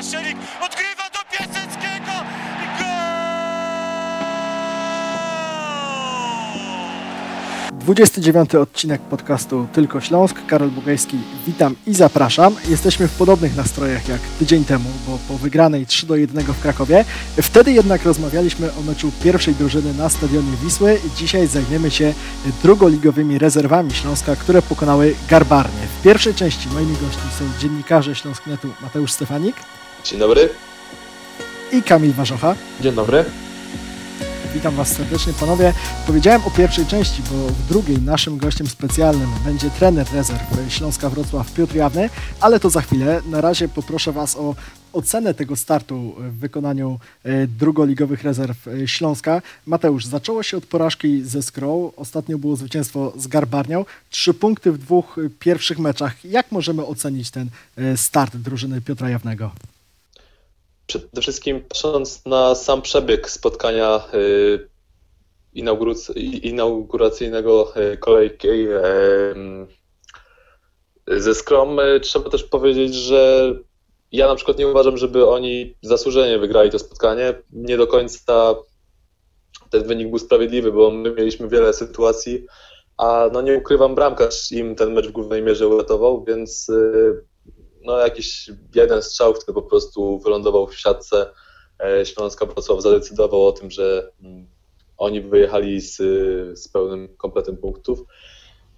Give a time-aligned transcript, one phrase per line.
[0.00, 2.12] Odgrywa do Piaseckiego
[2.62, 2.90] i gol!
[7.80, 10.46] 29 odcinek podcastu Tylko Śląsk.
[10.46, 12.56] Karol Bugajski, witam i zapraszam.
[12.68, 17.04] Jesteśmy w podobnych nastrojach jak tydzień temu, bo po wygranej 3 do 1 w Krakowie.
[17.42, 21.00] Wtedy jednak rozmawialiśmy o meczu pierwszej drużyny na stadionie Wisły.
[21.16, 22.14] Dzisiaj zajmiemy się
[22.62, 25.86] drugoligowymi rezerwami Śląska, które pokonały Garbarnie.
[26.00, 29.56] W pierwszej części moimi gośćmi są dziennikarze Śląsknetu Mateusz Stefanik
[30.04, 30.48] Dzień dobry.
[31.72, 32.54] i Kamil Warzocha.
[32.80, 33.24] Dzień dobry.
[34.54, 35.72] Witam Was serdecznie, panowie.
[36.06, 41.52] Powiedziałem o pierwszej części, bo w drugiej naszym gościem specjalnym będzie trener rezerw Śląska Wrocław
[41.52, 42.10] Piotr Jawny,
[42.40, 43.22] ale to za chwilę.
[43.26, 44.54] Na razie poproszę Was o
[44.92, 49.42] ocenę tego startu w wykonaniu e, drugoligowych rezerw e, Śląska.
[49.66, 54.78] Mateusz, zaczęło się od porażki ze Skrą, ostatnio było zwycięstwo z Garbarnią, trzy punkty w
[54.78, 56.24] dwóch e, pierwszych meczach.
[56.24, 57.48] Jak możemy ocenić ten
[57.96, 59.50] start drużyny Piotra Jawnego?
[60.90, 64.68] Przede wszystkim patrząc na sam przebieg spotkania y,
[65.56, 68.76] inaugurac- inauguracyjnego y, kolejki y,
[71.20, 73.52] ze Skrom, trzeba też powiedzieć, że
[74.12, 77.34] ja na przykład nie uważam, żeby oni zasłużenie wygrali to spotkanie.
[77.52, 78.54] Nie do końca
[79.70, 82.46] ten wynik był sprawiedliwy, bo my mieliśmy wiele sytuacji,
[82.96, 86.70] a no nie ukrywam, bramkarz im ten mecz w głównej mierze uratował, więc
[87.84, 91.26] no jakiś jeden strzał, który po prostu wylądował w siatce
[91.80, 94.46] e, Śląska Wrocław zadecydował o tym, że mm,
[94.98, 95.96] oni wyjechali z,
[96.58, 98.04] z pełnym kompletem punktów.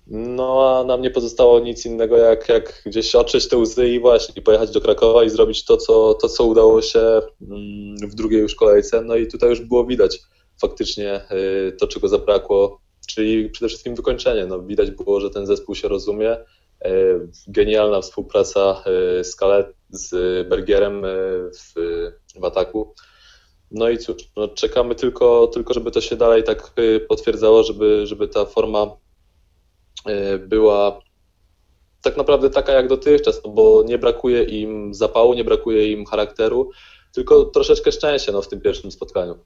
[0.07, 4.43] No a nam nie pozostało nic innego jak, jak gdzieś otrzeć te łzy i właśnie
[4.43, 8.55] pojechać do Krakowa i zrobić to, co, to, co udało się mm, w drugiej już
[8.55, 9.03] kolejce.
[9.03, 10.19] No i tutaj już było widać
[10.61, 11.21] faktycznie
[11.69, 14.47] y, to, czego zabrakło, czyli przede wszystkim wykończenie.
[14.47, 16.37] No, widać było, że ten zespół się rozumie.
[16.85, 16.91] E,
[17.49, 18.85] Genialna współpraca
[19.21, 21.09] e, Skalet z Bergierem e,
[21.55, 21.75] w,
[22.41, 22.95] w ataku.
[23.71, 26.73] No i cóż, no czekamy tylko, tylko, żeby to się dalej tak
[27.09, 28.97] potwierdzało, żeby, żeby ta forma
[30.39, 31.01] była
[32.03, 36.71] tak naprawdę taka jak dotychczas, no bo nie brakuje im zapału, nie brakuje im charakteru,
[37.13, 39.39] tylko troszeczkę szczęścia no, w tym pierwszym spotkaniu.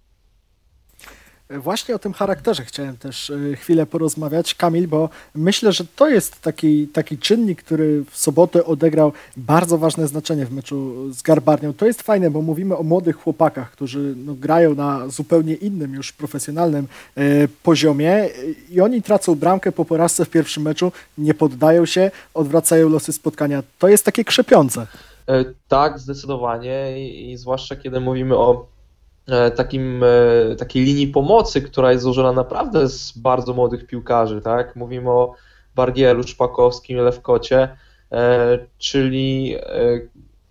[1.50, 6.40] Właśnie o tym charakterze chciałem też y, chwilę porozmawiać, Kamil, bo myślę, że to jest
[6.40, 11.72] taki, taki czynnik, który w sobotę odegrał bardzo ważne znaczenie w meczu z Garbarnią.
[11.72, 16.12] To jest fajne, bo mówimy o młodych chłopakach, którzy no, grają na zupełnie innym, już
[16.12, 16.86] profesjonalnym
[17.16, 18.28] e, poziomie
[18.70, 23.62] i oni tracą bramkę po porażce w pierwszym meczu, nie poddają się, odwracają losy spotkania.
[23.78, 24.86] To jest takie krzepiące.
[25.28, 28.75] E, Tak, zdecydowanie i, i zwłaszcza kiedy mówimy o e,
[29.56, 34.76] takim, e, takiej linii pomocy, która jest złożona naprawdę z bardzo młodych piłkarzy, tak?
[34.76, 35.34] Mówimy o
[35.75, 37.76] Bargielu, Szpakowskim, Lewkocie,
[38.12, 40.00] e, czyli e,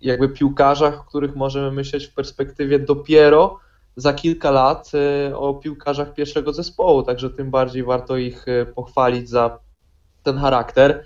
[0.00, 3.58] jakby piłkarzach, o których możemy myśleć w perspektywie dopiero
[3.96, 9.28] za kilka lat e, o piłkarzach pierwszego zespołu, także tym bardziej warto ich e, pochwalić
[9.28, 9.58] za
[10.22, 11.04] ten charakter.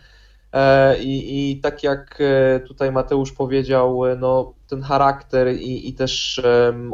[0.52, 5.94] E, I, I tak jak e, tutaj Mateusz powiedział, e, no, ten charakter i, i
[5.94, 6.42] też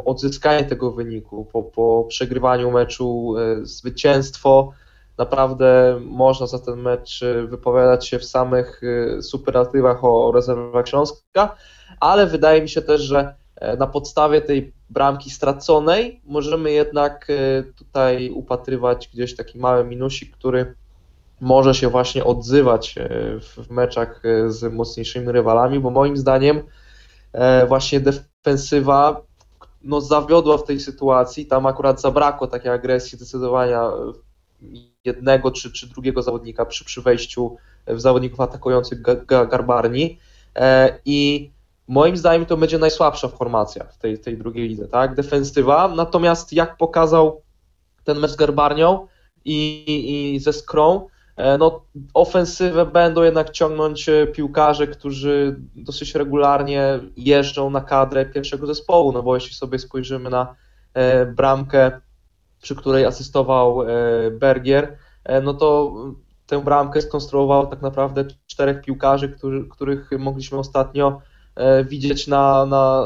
[0.05, 4.71] odzyskanie tego wyniku po, po przegrywaniu meczu, zwycięstwo,
[5.17, 8.81] naprawdę można za ten mecz wypowiadać się w samych
[9.21, 11.55] superlatywach o, rezerwach Śląska,
[11.99, 13.35] ale wydaje mi się też, że
[13.77, 17.27] na podstawie tej bramki straconej możemy jednak
[17.77, 20.75] tutaj upatrywać gdzieś taki mały minusik, który
[21.41, 23.09] może się właśnie odzywać e,
[23.39, 26.61] w meczach e, z mocniejszymi rywalami, bo moim zdaniem
[27.33, 29.21] e, właśnie defensywa
[29.83, 31.45] no, zawiodła w tej sytuacji.
[31.45, 34.13] Tam akurat zabrakło takiej agresji, zdecydowania e,
[35.05, 40.19] jednego czy, czy drugiego zawodnika przy, przy wejściu w zawodników atakujących ga, ga, Garbarni.
[41.05, 41.51] I
[41.87, 45.15] moim zdaniem to będzie najsłabsza formacja w tej, tej drugiej lidze, tak?
[45.15, 45.87] Defensywa.
[45.87, 47.41] Natomiast jak pokazał
[48.03, 49.07] ten mecz z Garbarnią
[49.45, 51.07] i, i ze Skrą,
[51.59, 51.81] No,
[52.13, 59.23] ofensywę będą jednak ciągnąć e, piłkarze, którzy dosyć regularnie jeżdżą na kadrę pierwszego zespołu, no
[59.23, 60.55] bo jeśli sobie spojrzymy na
[60.93, 62.01] e, bramkę,
[62.61, 63.85] przy której asystował e,
[64.31, 65.93] Bergier, e, no to
[66.47, 69.37] tę bramkę skonstruowało tak naprawdę czterech piłkarzy,
[69.71, 71.21] których mogliśmy ostatnio
[71.55, 73.03] e, widzieć na, na,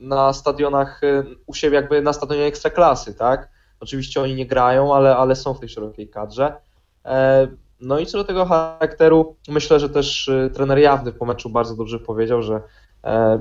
[0.00, 3.48] na stadionach e, u siebie, jakby na stadionie Ekstraklasy, tak?
[3.80, 6.67] Oczywiście oni nie grają, ale, ale są w tej szerokiej kadrze.
[7.08, 7.48] E,
[7.80, 11.76] No i co do tego charakteru, myślę, że też e, trener Jawny po meczu bardzo
[11.76, 12.62] dobrze powiedział, że
[13.04, 13.40] e,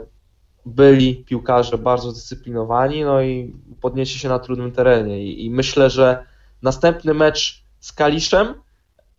[0.65, 5.33] byli piłkarze bardzo zdyscyplinowani, no i podnieśli się na trudnym terenie.
[5.33, 6.23] I myślę, że
[6.61, 8.53] następny mecz z Kaliszem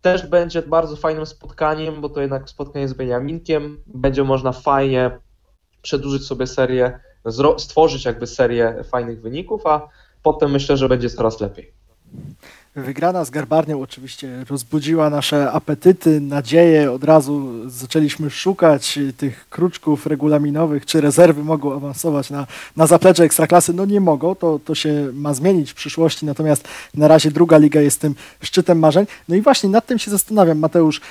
[0.01, 3.83] też będzie bardzo fajnym spotkaniem, bo to jednak spotkanie z Beniaminkiem.
[3.87, 5.19] Będzie można fajnie
[5.81, 6.99] przedłużyć sobie serię,
[7.57, 9.87] stworzyć jakby serię fajnych wyników, a
[10.23, 11.78] potem myślę, że będzie coraz lepiej.
[12.75, 16.91] Wygrana z Garbarnią oczywiście rozbudziła nasze apetyty, nadzieje.
[16.91, 23.73] Od razu zaczęliśmy szukać tych kruczków regulaminowych, czy rezerwy mogą awansować na, na zaplecze Ekstraklasy.
[23.73, 27.81] No nie mogą, to, to się ma zmienić w przyszłości, natomiast na razie druga liga
[27.81, 29.05] jest tym szczytem marzeń.
[29.29, 31.01] No i właśnie nad tym się zastanawiam, Mateusz.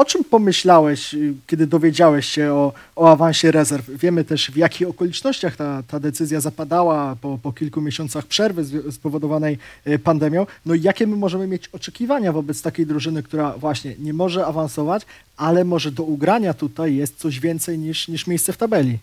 [0.00, 3.90] O czym pomyślałeś, y, kiedy dowiedziałeś się o, o awansie rezerw?
[3.90, 9.58] Wiemy też, w jakich okolicznościach ta, ta decyzja zapadała po, po kilku miesiącach przerwy spowodowanej
[9.86, 10.46] y, pandemią.
[10.66, 15.02] No i jakie my możemy mieć oczekiwania wobec takiej drużyny, która właśnie nie może awansować,
[15.36, 18.98] ale może do ugrania tutaj jest coś więcej niż, niż miejsce w tabeli?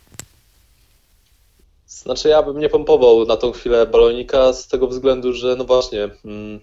[1.88, 6.09] Znaczy ja bym nie pompował na tą chwilę balonika z tego względu, że no właśnie,
[6.25, 6.59] mm,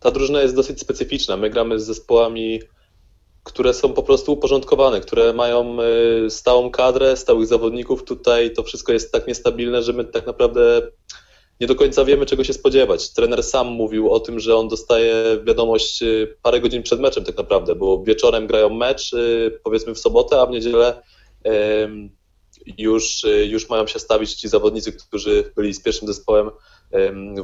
[0.00, 1.36] ta drużyna jest dosyć specyficzna.
[1.36, 2.60] My gramy z zespołami
[3.44, 5.76] które są po prostu uporządkowane, które mają
[6.26, 8.04] y, stałą kadrę, stałych zawodników.
[8.04, 10.82] Tutaj to wszystko jest tak niestabilne, że my tak naprawdę
[11.60, 13.12] nie do końca wiemy, czego się spodziewać.
[13.12, 17.36] Trener sam mówił o tym, że on dostaje wiadomość y, parę godzin przed meczem tak
[17.36, 21.02] naprawdę, bo wieczorem grają mecz, y, powiedzmy w sobotę, a w niedzielę
[22.78, 26.50] już, już mają się stawić ci zawodnicy, którzy byli z pierwszym zespołem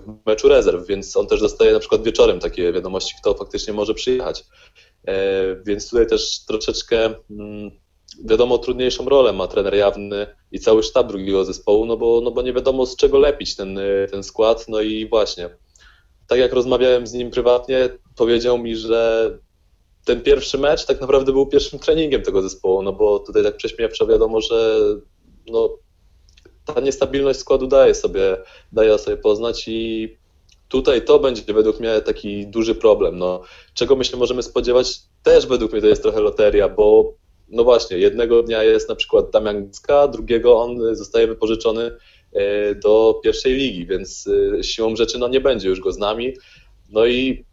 [0.06, 3.94] w meczu rezerw, więc on też dostaje na przykład wieczorem takie wiadomości, kto faktycznie może
[3.94, 4.44] przyjechać.
[5.08, 7.70] E, więc tutaj też troszeczkę mm,
[8.24, 12.42] wiadomo, trudniejszą rolę ma trener jawny i cały sztab drugiego zespołu, no bo, no bo
[12.42, 13.78] nie wiadomo z czego lepić ten,
[14.10, 14.68] ten skład.
[14.68, 15.50] No i właśnie,
[16.26, 19.30] tak jak rozmawiałem z nim prywatnie, powiedział mi, że
[20.04, 24.06] ten pierwszy mecz tak naprawdę był pierwszym treningiem tego zespołu, no bo tutaj tak prześmiewczo
[24.06, 24.78] wiadomo, że
[25.46, 25.78] no,
[26.64, 28.36] ta niestabilność składu daje sobie,
[28.72, 30.16] daje sobie poznać i
[30.68, 33.18] tutaj to będzie według mnie taki duży problem.
[33.18, 33.42] No,
[33.74, 34.98] czego my się możemy spodziewać?
[35.22, 37.14] Też według mnie to jest trochę loteria, bo
[37.48, 41.90] no właśnie, jednego dnia jest na przykład Damian Gicka, drugiego on zostaje wypożyczony
[42.32, 44.28] e, do pierwszej ligi, więc
[44.58, 46.34] e, siłą rzeczy no nie będzie już go z nami.
[46.90, 47.44] No i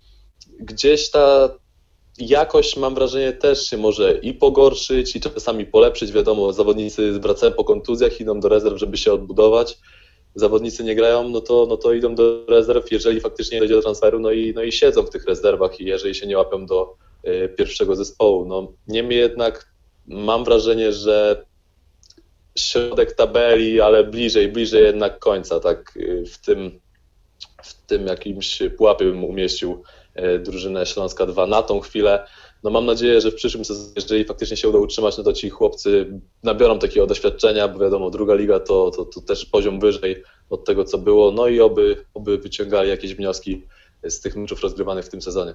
[0.60, 1.50] gdzieś ta
[2.18, 6.12] jakość mam wrażenie też się może i pogorszyć i czasami polepszyć.
[6.12, 9.78] Wiadomo, zawodnicy wracają po kontuzjach, idą do rezerw, żeby się odbudować
[10.36, 14.20] zawodnicy nie grają, no to, no to idą do rezerw, jeżeli faktycznie dojdzie do transferu,
[14.20, 16.96] no i, no i siedzą w tych rezerwach i jeżeli się nie łapią do
[17.28, 18.46] y, pierwszego zespołu.
[18.46, 19.68] No, niemniej jednak
[20.08, 21.46] mam wrażenie, że
[22.58, 26.80] środek tabeli, ale bliżej, bliżej jednak końca, tak y, w tym,
[27.64, 29.84] w tym jakimś pułapie bym umieścił
[30.20, 32.28] y, drużynę Śląska 2 na tą chwilę
[32.66, 35.50] no mam nadzieję, że w przyszłym sezonie, jeżeli faktycznie się uda utrzymać, no to ci
[35.50, 40.66] chłopcy nabiorą takiego doświadczenia, bo wiadomo, druga liga to, to, to też poziom wyżej od
[40.66, 43.64] tego, co było, no i oby, oby wyciągali jakieś wnioski
[44.04, 45.54] z tych meczów rozgrywanych w tym sezonie.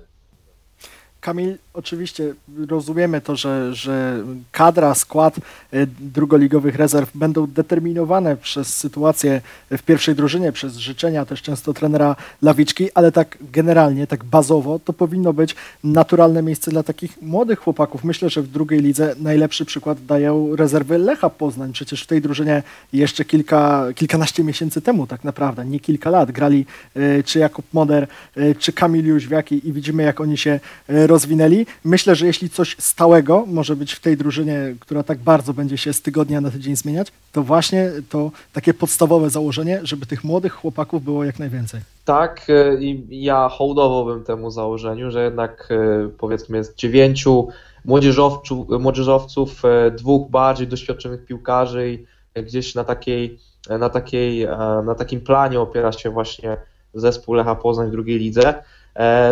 [1.20, 2.34] Kamil, oczywiście
[2.68, 9.40] rozumiemy to, że, że kadra, skład e, drugoligowych rezerw będą determinowane przez sytuację
[9.70, 14.92] w pierwszej drużynie, przez życzenia też często trenera Lawiczki, ale tak generalnie, tak bazowo, to
[14.92, 18.04] powinno być naturalne miejsce dla takich młodych chłopaków.
[18.04, 21.72] Myślę, że w drugiej lidze najlepszy przykład dają rezerwy Lecha Poznań.
[21.72, 22.62] Przecież w tej drużynie
[22.92, 28.06] jeszcze kilka, kilkanaście miesięcy temu tak naprawdę, nie kilka lat, grali e, czy Jakub Moder,
[28.36, 30.60] e, czy Kamil Jóźwiaki i widzimy jak oni się
[31.10, 31.66] rozwinęli.
[31.84, 35.92] Myślę, że jeśli coś stałego może być w tej drużynie, która tak bardzo będzie się
[35.92, 41.04] z tygodnia na tydzień zmieniać, to właśnie to takie podstawowe założenie, żeby tych młodych chłopaków
[41.04, 41.80] było jak najwięcej.
[42.04, 47.48] Tak, e, i ja hołdowałbym temu założeniu, że jednak e, powiedzmy jest dziewięciu
[48.78, 52.06] młodzieżowców, e, dwóch bardziej doświadczonych piłkarzy i
[52.42, 53.38] gdzieś na takiej,
[53.78, 54.46] na takiej,
[54.84, 56.56] na takim planie opiera się właśnie
[56.94, 58.54] zespół Lecha Poznań w drugiej lidze.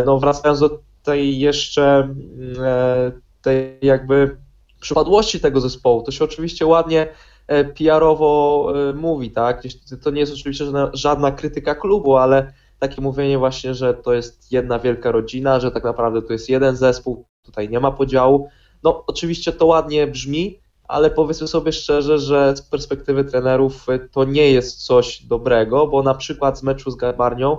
[0.07, 3.13] No wracając do tej jeszcze mm, e,
[3.43, 4.37] tej jakby
[4.81, 6.03] przypadłości tego zespołu.
[6.03, 7.09] To się oczywiście ładnie
[7.47, 9.63] e, PR-owo e, mówi, tak?
[10.03, 14.53] To nie jest oczywiście żadna, żadna krytyka klubu, ale takie mówienie właśnie, że to jest
[14.53, 18.49] jedna wielka rodzina, że tak naprawdę to jest jeden zespół, tutaj nie ma podziału.
[18.83, 24.51] No oczywiście to ładnie brzmi, ale powiedzmy sobie szczerze, że z perspektywy trenerów to nie
[24.51, 27.59] jest coś dobrego, bo na przykład z meczu z Garbarnią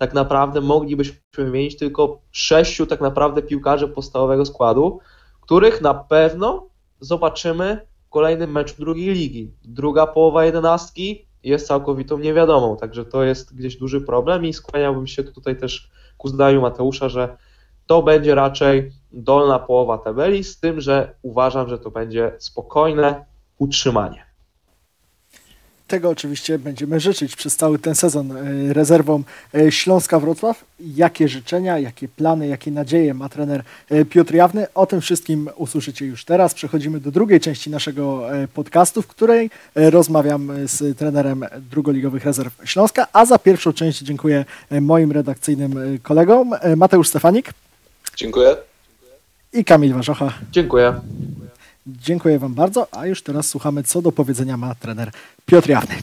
[0.00, 4.98] tak naprawdę moglibyśmy wymienić tylko sześciu tak naprawdę piłkarzy podstawowego składu,
[5.40, 6.66] których na pewno
[7.00, 9.52] zobaczymy w kolejnym meczu drugiej ligi.
[9.64, 15.24] Druga połowa jedenastki jest całkowitą niewiadomą, także to jest gdzieś duży problem i skłaniałbym się
[15.24, 17.36] tutaj też ku zdaniu Mateusza, że
[17.86, 23.24] to będzie raczej dolna połowa tabeli, z tym, że uważam, że to będzie spokojne
[23.58, 24.29] utrzymanie.
[25.90, 30.64] Tego oczywiście będziemy życzyć przez cały ten sezon e, rezerwom e, Śląska Wrocław.
[30.80, 34.66] Jakie życzenia, jakie plany, jakie nadzieje ma trener e, Piotr Jawny?
[34.74, 36.54] O tym wszystkim usłyszycie już teraz.
[36.54, 38.22] Przechodzimy do drugiej części naszego
[38.54, 44.44] podcastu, w której rozmawiam z trenerem drugoligowych rezerw Śląska, a za pierwszą część dziękuję
[44.80, 47.50] moim redakcyjnym kolegom Mateusz Stefanik.
[48.16, 48.56] Dziękuję.
[49.52, 50.32] I Kamil Warzocha.
[50.50, 50.94] Dziękuję.
[51.86, 55.10] Dziękuję Wam bardzo, a już teraz słuchamy, co do powiedzenia ma trener
[55.46, 55.94] Piotr Jawny.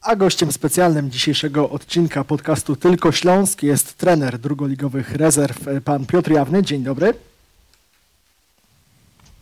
[0.00, 6.62] A gościem specjalnym dzisiejszego odcinka podcastu Tylko Śląsk jest trener drugoligowych rezerw, pan Piotr Jawny.
[6.62, 7.14] Dzień dobry.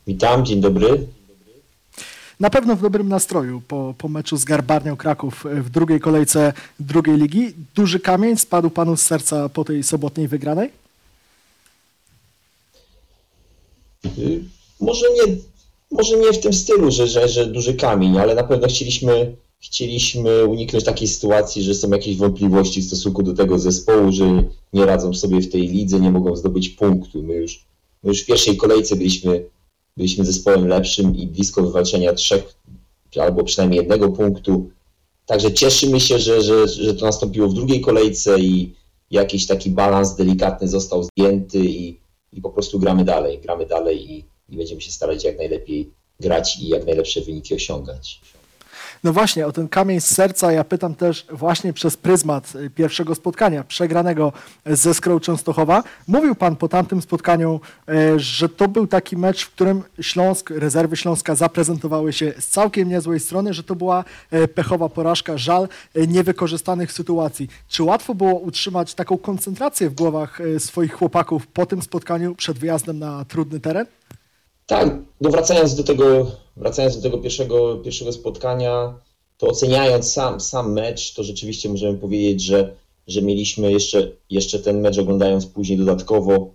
[0.06, 1.06] Witam, dzień dobry.
[2.40, 7.16] Na pewno w dobrym nastroju po, po meczu z Garbarnią Kraków w drugiej kolejce drugiej
[7.16, 7.54] ligi.
[7.74, 10.68] Duży kamień spadł panu z serca po tej sobotniej wygranej?
[10.68, 10.72] Y,
[14.80, 15.36] może nie,
[15.90, 20.46] może nie w tym stylu, że, że, że duży kamień, ale na pewno chcieliśmy, chcieliśmy
[20.46, 25.14] uniknąć takiej sytuacji, że są jakieś wątpliwości w stosunku do tego zespołu, że nie radzą
[25.14, 27.22] sobie w tej lidze, nie mogą zdobyć punktu.
[27.22, 27.64] My już,
[28.02, 29.44] my już w pierwszej kolejce byliśmy,
[29.96, 32.54] byliśmy zespołem lepszym i blisko wywalczenia trzech
[33.20, 34.70] albo przynajmniej jednego punktu.
[35.26, 38.74] Także cieszymy się, że, że, że to nastąpiło w drugiej kolejce i
[39.10, 41.96] jakiś taki balans delikatny został zdjęty i
[42.32, 46.58] i po prostu gramy dalej, gramy dalej i, i będziemy się starać jak najlepiej grać
[46.60, 48.20] i jak najlepsze wyniki osiągać.
[49.04, 53.14] No właśnie, o ten kamień z serca ja pytam też właśnie przez pryzmat y, pierwszego
[53.14, 54.32] spotkania przegranego
[54.66, 55.82] ze Skrą Częstochowa.
[56.08, 60.96] Mówił Pan po tamtym spotkaniu, y, że to był taki mecz, w którym Śląsk, rezerwy
[60.96, 65.68] Śląska zaprezentowały się z całkiem niezłej strony, że to była y, pechowa porażka, żal
[66.08, 67.48] niewykorzystanych sytuacji.
[67.68, 72.98] Czy łatwo było utrzymać taką koncentrację w głowach swoich chłopaków po tym spotkaniu przed wyjazdem
[72.98, 73.86] na trudny teren?
[74.70, 79.00] Tak, no wracając do tego, wracając do tego pierwszego, pierwszego spotkania,
[79.38, 84.80] to oceniając sam, sam mecz, to rzeczywiście możemy powiedzieć, że, że mieliśmy jeszcze, jeszcze ten
[84.80, 86.54] mecz oglądając później dodatkowo,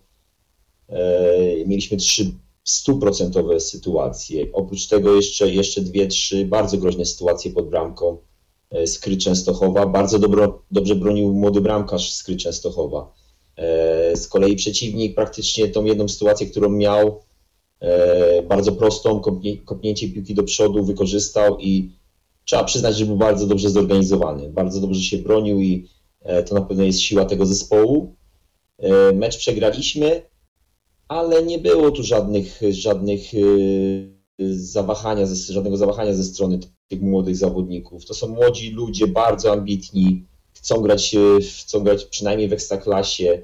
[0.89, 2.31] e, mieliśmy trzy
[2.63, 4.45] stuprocentowe sytuacje.
[4.53, 8.17] Oprócz tego jeszcze, jeszcze dwie, trzy bardzo groźne sytuacje pod bramką
[8.71, 9.85] e, Skry Częstochowa.
[9.85, 13.13] Bardzo dobro, dobrze bronił młody bramkarz Skry Częstochowa.
[13.55, 17.24] E, z kolei przeciwnik praktycznie tą jedną sytuację, którą miał, E,
[18.49, 19.21] bardzo prostą,
[19.65, 21.91] kopnięcie piłki do przodu wykorzystał i
[22.45, 25.87] trzeba przyznać, że był bardzo dobrze zorganizowany, bardzo dobrze się bronił i
[26.21, 28.15] e, to na pewno jest siła tego zespołu.
[28.79, 30.21] E, mecz przegraliśmy,
[31.07, 33.21] ale nie było tu żadnych, żadnych
[34.49, 38.05] zawahania, żadnego zawahania ze strony tych młodych zawodników.
[38.05, 41.15] To są młodzi ludzie, bardzo ambitni, chcą grać,
[41.59, 43.41] chcą grać przynajmniej w ekstraklasie,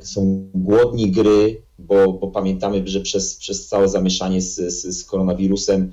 [0.00, 5.92] są głodni gry, bo, bo pamiętamy, że przez, przez całe zamieszanie z, z, z koronawirusem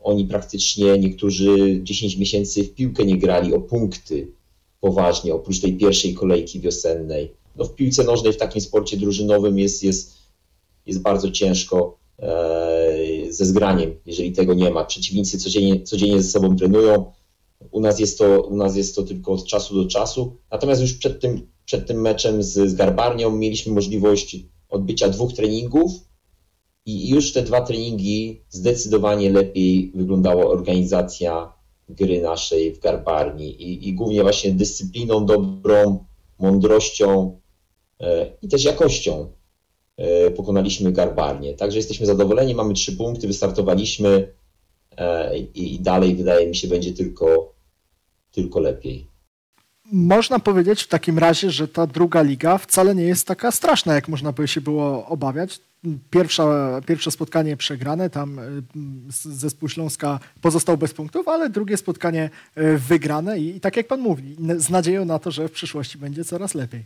[0.00, 4.32] oni praktycznie niektórzy 10 miesięcy w piłkę nie grali o punkty
[4.80, 7.32] poważnie, oprócz tej pierwszej kolejki wiosennej.
[7.56, 10.14] No w piłce nożnej, w takim sporcie drużynowym jest, jest,
[10.86, 12.96] jest bardzo ciężko e,
[13.30, 14.84] ze zgraniem, jeżeli tego nie ma.
[14.84, 17.12] Przeciwnicy codziennie, codziennie ze sobą trenują.
[17.70, 20.36] U nas, jest to, u nas jest to tylko od czasu do czasu.
[20.50, 24.36] Natomiast już przed tym, przed tym meczem z, z Garbarnią mieliśmy możliwość
[24.68, 25.92] odbycia dwóch treningów
[26.86, 31.52] i już te dwa treningi zdecydowanie lepiej wyglądała organizacja
[31.88, 36.04] gry naszej w Garbarni i, i głównie właśnie dyscypliną dobrą,
[36.38, 37.38] mądrością
[38.00, 39.32] e, i też jakością
[39.96, 41.54] e, pokonaliśmy Garbarnię.
[41.54, 44.32] Także jesteśmy zadowoleni, mamy trzy punkty, wystartowaliśmy
[44.96, 47.54] e, i, dalej wydaje mi się będzie tylko,
[48.32, 49.11] tylko lepiej
[49.92, 54.08] można powiedzieć w takim razie, że ta druga liga wcale nie jest taka straszna, jak
[54.08, 55.60] można by się było obawiać.
[56.10, 58.62] Pierwsza, pierwsze spotkanie przegrane, tam y,
[59.22, 64.00] zespół Śląska pozostał bez punktów, ale drugie spotkanie y, wygrane i, i tak jak pan
[64.00, 66.84] mówi, z nadzieją na to, że w przyszłości będzie coraz lepiej.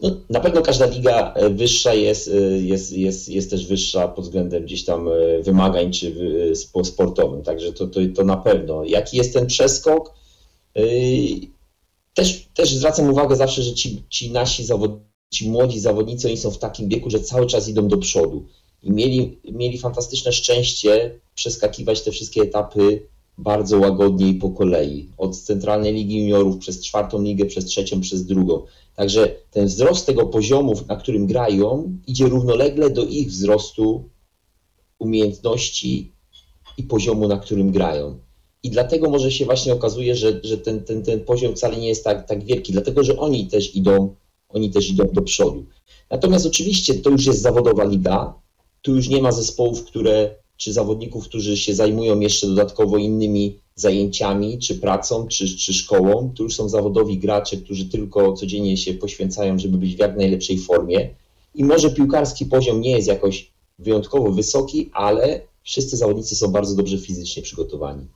[0.00, 2.30] No, na pewno każda liga e, wyższa jest,
[2.60, 5.08] jest, jest, jest też wyższa pod względem gdzieś tam
[5.42, 6.14] wymagań czy
[6.84, 8.84] sportowym, także to, to, to na pewno.
[8.84, 10.14] Jaki jest ten przeskok?
[12.14, 16.50] Też, też zwracam uwagę zawsze, że ci, ci nasi zawodnicy, ci młodzi zawodnicy, oni są
[16.50, 18.46] w takim wieku, że cały czas idą do przodu.
[18.82, 23.06] I mieli, mieli fantastyczne szczęście przeskakiwać te wszystkie etapy
[23.38, 25.08] bardzo łagodnie i po kolei.
[25.18, 28.62] Od Centralnej Ligi Juniorów przez czwartą ligę, przez trzecią, przez drugą.
[28.96, 34.08] Także ten wzrost tego poziomu, na którym grają, idzie równolegle do ich wzrostu
[34.98, 36.12] umiejętności
[36.78, 38.18] i poziomu, na którym grają.
[38.62, 42.04] I dlatego może się właśnie okazuje, że, że ten, ten, ten poziom wcale nie jest
[42.04, 44.14] tak, tak wielki, dlatego że oni też idą,
[44.48, 45.64] oni też idą do przodu.
[46.10, 48.34] Natomiast oczywiście to już jest zawodowa liga,
[48.82, 54.58] tu już nie ma zespołów, które czy zawodników, którzy się zajmują jeszcze dodatkowo innymi zajęciami,
[54.58, 56.32] czy pracą, czy, czy szkołą.
[56.36, 60.58] To już są zawodowi gracze, którzy tylko codziennie się poświęcają, żeby być w jak najlepszej
[60.58, 61.10] formie.
[61.54, 66.98] I może piłkarski poziom nie jest jakoś wyjątkowo wysoki, ale wszyscy zawodnicy są bardzo dobrze
[66.98, 68.06] fizycznie przygotowani.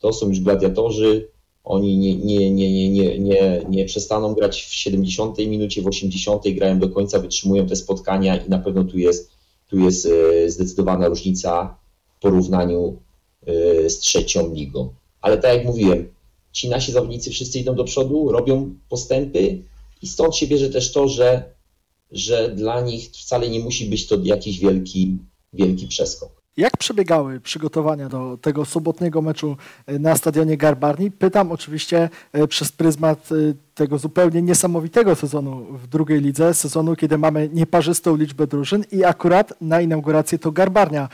[0.00, 1.28] To są już gladiatorzy,
[1.64, 6.42] oni nie, nie, nie, nie, nie, nie, nie przestaną grać w 70 minucie, w 80
[6.54, 9.30] grają do końca, wytrzymują te spotkania i na pewno tu jest,
[9.68, 11.76] tu jest e, zdecydowana różnica
[12.18, 12.96] w porównaniu
[13.46, 14.94] e, z trzecią ligą.
[15.20, 16.08] Ale tak jak mówiłem,
[16.52, 19.62] ci nasi zawodnicy wszyscy idą do przodu, robią postępy
[20.02, 21.54] i stąd się bierze też to, że,
[22.10, 25.18] że dla nich wcale nie musi być to jakiś wielki,
[25.52, 26.39] wielki przeskok.
[26.56, 31.10] Jak przebiegały przygotowania do tego sobotniego meczu e, na stadionie Garbarni?
[31.10, 33.34] Pytam oczywiście e, przez pryzmat e,
[33.74, 39.52] tego zupełnie niesamowitego sezonu w drugiej lidze, sezonu, kiedy mamy nieparzystą liczbę drużyn i akurat
[39.60, 41.08] na inaugurację to Garbarnia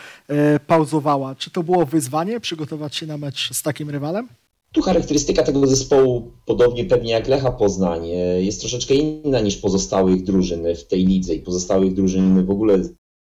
[0.66, 1.34] pauzowała.
[1.34, 4.28] Czy to było wyzwanie przygotować się na mecz z takim rywalem?
[4.72, 10.64] Tu charakterystyka tego zespołu, podobnie pewnie jak Lecha Poznań, jest troszeczkę inna niż pozostałych drużyn
[10.76, 12.78] w tej lidze i pozostałych drużyn w ogóle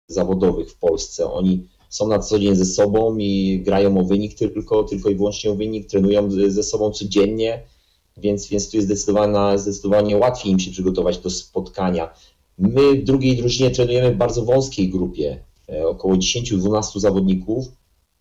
[0.09, 1.33] zawodowych w Polsce.
[1.33, 5.51] Oni są na co dzień ze sobą i grają o wynik tylko, tylko i wyłącznie
[5.51, 7.63] o wynik, trenują ze sobą codziennie,
[8.17, 12.15] więc, więc tu jest zdecydowanie, zdecydowanie łatwiej im się przygotować do spotkania.
[12.59, 17.67] My w drugiej drużynie trenujemy w bardzo wąskiej grupie, e, około 10-12 zawodników,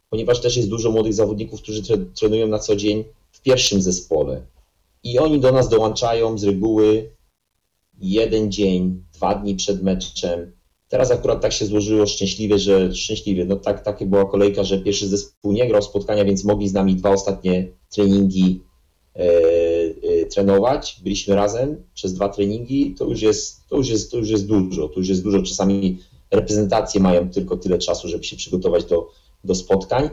[0.10, 1.82] ponieważ też jest dużo młodych zawodników, którzy
[2.16, 4.42] trenują na co dzień w pierwszym zespole.
[5.04, 7.10] I oni do nas dołączają z reguły
[8.02, 10.52] jeden dzień, dwa dni przed meczem,
[10.90, 15.08] Teraz akurat tak się złożyło szczęśliwie, że szczęśliwie, no tak, taka była kolejka, że pierwszy
[15.08, 18.64] zespół nie grał spotkania, więc mogli z nami dwa ostatnie treningi
[19.16, 21.00] e, e, trenować.
[21.04, 24.90] Byliśmy razem przez dwa treningi, to już, jest, to, już jest, to już jest dużo,
[24.90, 25.44] to już jest dużo.
[25.44, 26.00] Czasami
[26.32, 29.10] reprezentacje mają tylko tyle czasu, żeby się przygotować do,
[29.44, 30.10] do spotkań.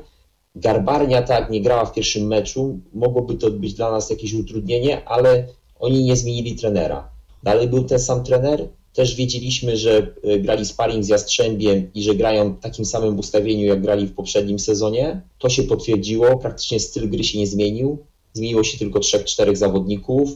[0.55, 5.49] Garbarnia tak nie grała w pierwszym meczu, mogłoby to być dla nas jakieś utrudnienie, ale
[5.79, 7.11] oni nie zmienili trenera.
[7.43, 12.15] Dalej był ten sam trener, też wiedzieliśmy, że e, grali sparring z Jastrzębiem i że
[12.15, 15.21] grają w takim samym ustawieniu, jak grali w poprzednim sezonie.
[15.39, 17.99] To się potwierdziło, praktycznie styl gry się nie zmienił.
[18.33, 20.31] Zmieniło się tylko trzech, czterech zawodników,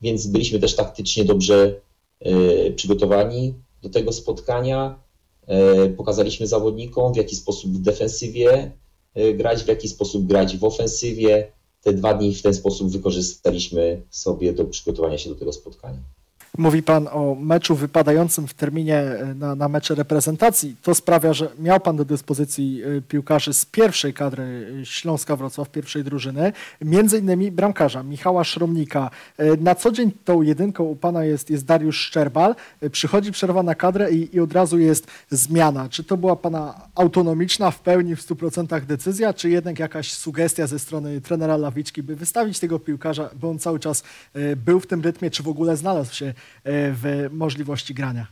[0.00, 1.80] więc byliśmy też taktycznie dobrze
[2.26, 4.98] y, przygotowani do tego spotkania.
[5.86, 8.72] Y, pokazaliśmy zawodnikom, w jaki sposób w defensywie
[9.34, 11.52] grać, w jaki sposób grać w ofensywie.
[11.82, 16.15] Te dwa dni w ten sposób wykorzystaliśmy sobie do przygotowania się do tego spotkania.
[16.58, 20.76] Mówi Pan o meczu wypadającym w terminie e, na, na mecze reprezentacji.
[20.82, 25.70] To sprawia, że miał Pan do dyspozycji e, piłkarzy z pierwszej kadry e, Śląska Wrocław,
[25.70, 29.10] pierwszej drużyny, między innymi bramkarza Michała Szromnika.
[29.60, 32.54] Na co dzień tą jedynką u Pana jest, jest Dariusz Szczerbal.
[32.92, 35.88] Przychodzi przerwa na kadrę i, i od razu jest zmiana.
[35.88, 40.78] Czy to była Pana autonomiczna, w pełni, w 100% decyzja, czy jednak jakaś sugestia ze
[40.78, 44.02] strony trenera Lawiczki, by wystawić tego piłkarza, bo on cały czas
[44.56, 46.34] był w tym rytmie, czy w ogóle znalazł się
[46.64, 48.26] w możliwości grania.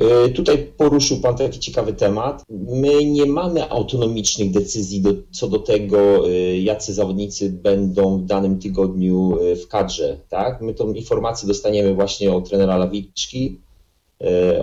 [0.00, 2.44] E, tutaj poruszył Pan taki ciekawy temat.
[2.50, 8.58] My nie mamy autonomicznych decyzji do, co do tego, e, jacy zawodnicy będą w danym
[8.58, 10.18] tygodniu w kadrze.
[10.28, 10.60] Tak?
[10.60, 13.60] My tą informację dostaniemy właśnie od trenera Lawiczki,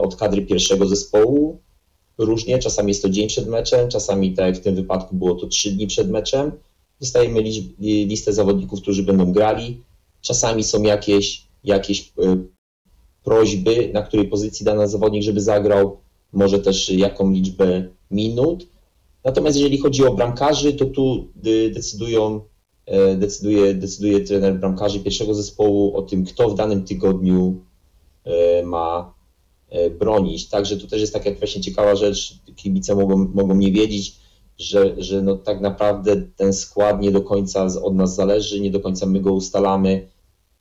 [0.01, 1.59] od kadry pierwszego zespołu.
[2.17, 5.47] Różnie, czasami jest to dzień przed meczem, czasami tak jak w tym wypadku było to
[5.47, 6.51] trzy dni przed meczem.
[6.99, 7.43] Dostajemy
[7.79, 9.81] listę zawodników, którzy będą grali.
[10.21, 12.13] Czasami są jakieś, jakieś
[13.23, 15.97] prośby, na której pozycji dany zawodnik, żeby zagrał,
[16.33, 18.67] może też jaką liczbę minut.
[19.23, 21.27] Natomiast jeżeli chodzi o bramkarzy, to tu
[21.73, 22.41] decydują,
[22.85, 27.55] e, decyduje, decyduje trener bramkarzy pierwszego zespołu o tym, kto w danym tygodniu
[28.23, 29.13] e, ma
[29.69, 30.49] e, bronić.
[30.49, 34.15] Także tu też jest taka właśnie ciekawa rzecz, kibice mogą, mogą nie wiedzieć,
[34.57, 38.79] że, że no tak naprawdę ten skład nie do końca od nas zależy, nie do
[38.79, 40.07] końca my go ustalamy.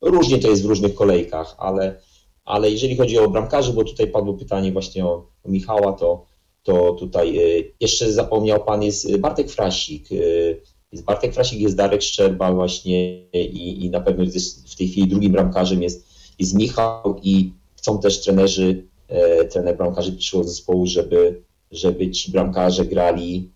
[0.01, 2.01] Różnie to jest w różnych kolejkach, ale
[2.45, 6.27] ale jeżeli chodzi o bramkarzy, bo tutaj padło pytanie właśnie o, Michała, to,
[6.63, 10.13] to tutaj y, jeszcze zapomniał Pan, jest Bartek Frasik.
[10.13, 10.61] Y,
[10.93, 14.25] jest Bartek Frasik, jest Darek Szczerba właśnie i, i na pewno
[14.67, 20.13] w tej chwili drugim bramkarzem jest, jest Michał i chcą też trenerzy, e, trener bramkarzy
[20.13, 23.51] pierwszego zespołu, żeby, żeby ci bramkarze grali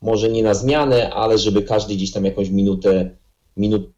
[0.00, 3.10] może nie na zmianę, ale żeby każdy gdzieś tam jakąś minutę,
[3.56, 3.92] minutę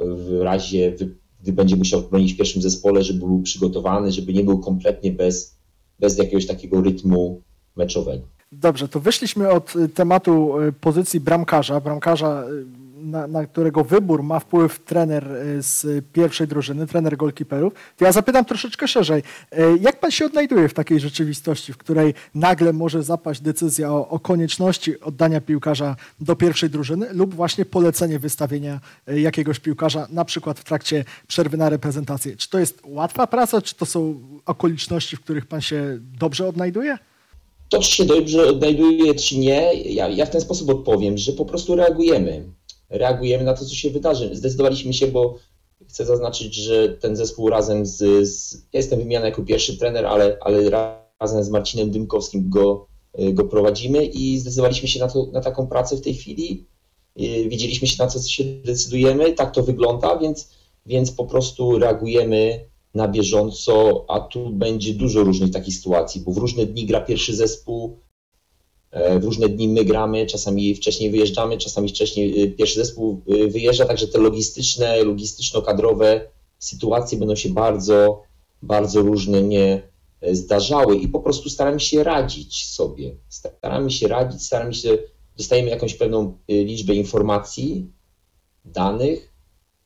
[0.00, 0.96] w razie
[1.42, 5.56] gdy będzie musiał bronić w pierwszym zespole, żeby był przygotowany, żeby nie był kompletnie bez,
[6.00, 7.42] bez jakiegoś takiego rytmu
[7.76, 8.22] meczowego.
[8.52, 12.64] Dobrze, to wyszliśmy od y, tematu y, pozycji bramkarza, bramkarza y,
[13.00, 18.12] na, na którego wybór ma wpływ trener e, z pierwszej drużyny, trener golkiperów, to ja
[18.12, 19.22] zapytam troszeczkę szerzej.
[19.52, 24.08] E, Jak pan się odnajduje w takiej rzeczywistości, w której nagle może zapaść decyzja o,
[24.08, 30.24] o konieczności oddania piłkarza do pierwszej drużyny lub właśnie polecenie wystawienia e, jakiegoś piłkarza, na
[30.24, 32.36] przykład w trakcie przerwy na reprezentację?
[32.36, 36.98] Czy to jest łatwa praca, czy to są okoliczności, w których pan się dobrze odnajduje?
[37.68, 41.44] To, czy się dobrze odnajduje, czy nie, ja, ja w ten sposób odpowiem, że po
[41.44, 42.44] prostu reagujemy.
[42.90, 44.30] Reagujemy na to, co się wydarzy.
[44.32, 45.38] Zdecydowaliśmy się, bo
[45.88, 48.28] chcę zaznaczyć, że ten zespół razem z.
[48.28, 50.70] z ja jestem wymieniany jako pierwszy trener, ale, ale
[51.20, 52.86] razem z Marcinem Dymkowskim go,
[53.32, 56.66] go prowadzimy i zdecydowaliśmy się na, to, na taką pracę w tej chwili.
[57.48, 60.50] Wiedzieliśmy się, na co się decydujemy, tak to wygląda, więc,
[60.86, 66.36] więc po prostu reagujemy na bieżąco, a tu będzie dużo różnych takich sytuacji, bo w
[66.36, 67.98] różne dni gra pierwszy zespół,
[68.92, 74.18] w różne dni my gramy, czasami wcześniej wyjeżdżamy, czasami wcześniej pierwszy zespół wyjeżdża, także te
[74.18, 76.20] logistyczne, logistyczno-kadrowe
[76.58, 78.22] sytuacje będą się bardzo,
[78.62, 79.82] bardzo różne nie
[80.32, 83.14] zdarzały i po prostu staramy się radzić sobie.
[83.28, 84.98] Staramy się radzić, staramy się,
[85.36, 87.86] dostajemy jakąś pewną liczbę informacji,
[88.64, 89.30] danych,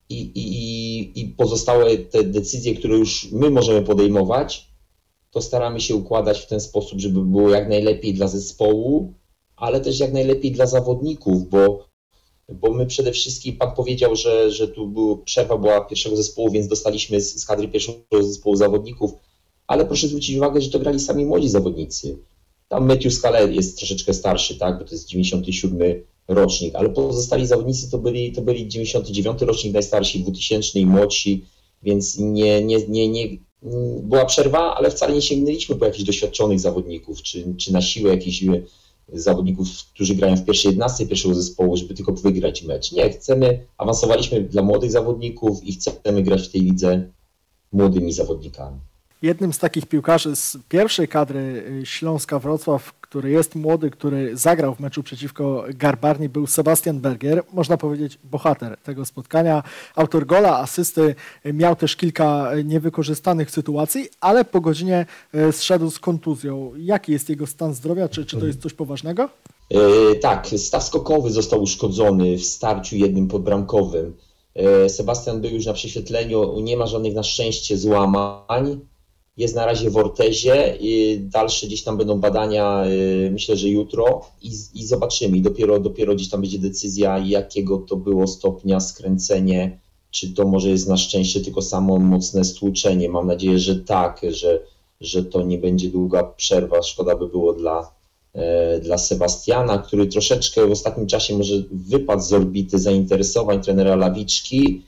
[0.09, 4.69] i, i, i pozostałe te decyzje, które już my możemy podejmować,
[5.35, 9.15] to staramy się układać w ten sposób, żeby było jak najlepiej dla zespołu,
[9.57, 11.89] ale też jak najlepiej dla zawodników, bo,
[12.49, 17.21] bo my przede wszystkim, pan powiedział, że, że tu przerwa była pierwszego zespołu, więc dostaliśmy
[17.21, 19.13] z, z kadry pierwszego zespołu zawodników,
[19.67, 22.19] ale proszę zwrócić uwagę, że to grali sami młodzi zawodnicy.
[22.69, 27.91] Tam Matthew Scaler jest troszeczkę starszy, tak, bo to jest 97 rocznik, ale pozostali zawodnicy
[27.91, 31.45] to byli, to byli 99 rocznik, najstarsi, 2000 i młodsi,
[31.83, 33.29] więc nie, nie, nie, nie,
[34.03, 38.45] była przerwa, ale wcale nie sięgnęliśmy po jakichś doświadczonych zawodników, czy, czy na siłę jakichś
[39.13, 42.93] zawodników, którzy grają w pierwszej jednastce pierwszego zespołu, żeby tylko wygrać mecz.
[42.93, 47.11] Nie, chcemy, awansowaliśmy dla młodych zawodników i chcemy grać w tej lidze
[47.73, 48.77] młodymi zawodnikami.
[49.23, 54.81] Jednym z takich piłkarzy z pierwszej kadry Śląska Wrocław, który jest młody, który zagrał w
[54.81, 59.63] meczu przeciwko Garbarni, był Sebastian Berger, można powiedzieć bohater tego spotkania.
[59.95, 65.07] Autor gola, asysty, miał też kilka niewykorzystanych sytuacji, ale po godzinie
[65.53, 66.73] zszedł z kontuzją.
[66.77, 68.09] Jaki jest jego stan zdrowia?
[68.09, 69.29] Czy, czy to jest coś poważnego?
[69.71, 74.17] Yy, tak, staw skokowy został uszkodzony w starciu jednym podbramkowym.
[74.55, 78.81] Yy, Sebastian był już na prześwietleniu, nie ma żadnych na szczęście złamań
[79.37, 80.79] jest na razie w ortezie,
[81.21, 82.85] dalsze gdzieś tam będą badania,
[83.31, 85.41] myślę, że jutro i, i zobaczymy.
[85.41, 89.79] Dopiero, dopiero gdzieś tam będzie decyzja, jakiego to było stopnia skręcenie,
[90.11, 93.09] czy to może jest na szczęście tylko samo mocne stłuczenie.
[93.09, 94.61] Mam nadzieję, że tak, że,
[95.01, 96.83] że to nie będzie długa przerwa.
[96.83, 97.91] Szkoda by było dla,
[98.83, 104.83] dla Sebastiana, który troszeczkę w ostatnim czasie może wypadł z orbity zainteresowań trenera Lawiczki,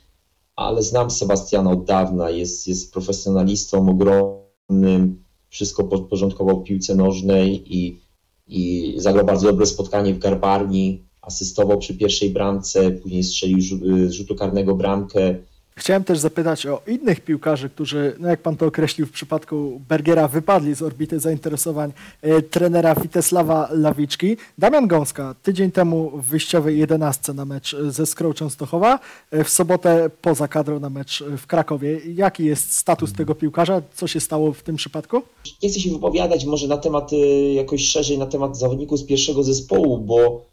[0.56, 8.00] ale znam Sebastiana od dawna, jest, jest profesjonalistą ogromnym, wszystko podporządkował piłce nożnej i,
[8.46, 13.60] i zagrał bardzo dobre spotkanie w Garbarni, asystował przy pierwszej bramce, później strzelił
[14.08, 15.34] z rzutu karnego bramkę.
[15.78, 20.28] Chciałem też zapytać o innych piłkarzy, którzy, no jak pan to określił w przypadku Bergera,
[20.28, 24.36] wypadli z orbity zainteresowań e, trenera Witesława Lawiczki.
[24.58, 28.98] Damian Gąska tydzień temu w wyjściowej jedenastce na mecz ze Skrą Częstochowa,
[29.30, 32.00] e, w sobotę poza kadrą na mecz w Krakowie.
[32.14, 33.82] Jaki jest status tego piłkarza?
[33.94, 35.22] Co się stało w tym przypadku?
[35.62, 37.16] Nie chcę się wypowiadać może na temat, e,
[37.52, 40.46] jakoś szerzej na temat zawodników z pierwszego zespołu, bo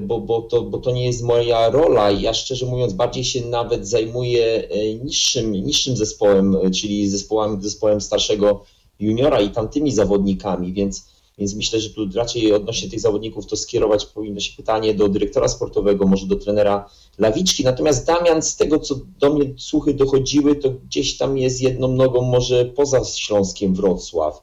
[0.00, 2.10] bo, bo, to, bo to nie jest moja rola.
[2.10, 4.68] Ja szczerze mówiąc bardziej się nawet zajmuję
[5.04, 8.64] niższym, niższym zespołem, czyli zespołem, zespołem starszego
[9.00, 14.06] juniora i tamtymi zawodnikami, więc, więc myślę, że tu raczej odnośnie tych zawodników to skierować
[14.06, 17.64] powinno się pytanie do dyrektora sportowego, może do trenera Lawiczki.
[17.64, 22.22] Natomiast Damian, z tego co do mnie słuchy dochodziły, to gdzieś tam jest jedną nogą
[22.22, 24.42] może poza Śląskiem Wrocław.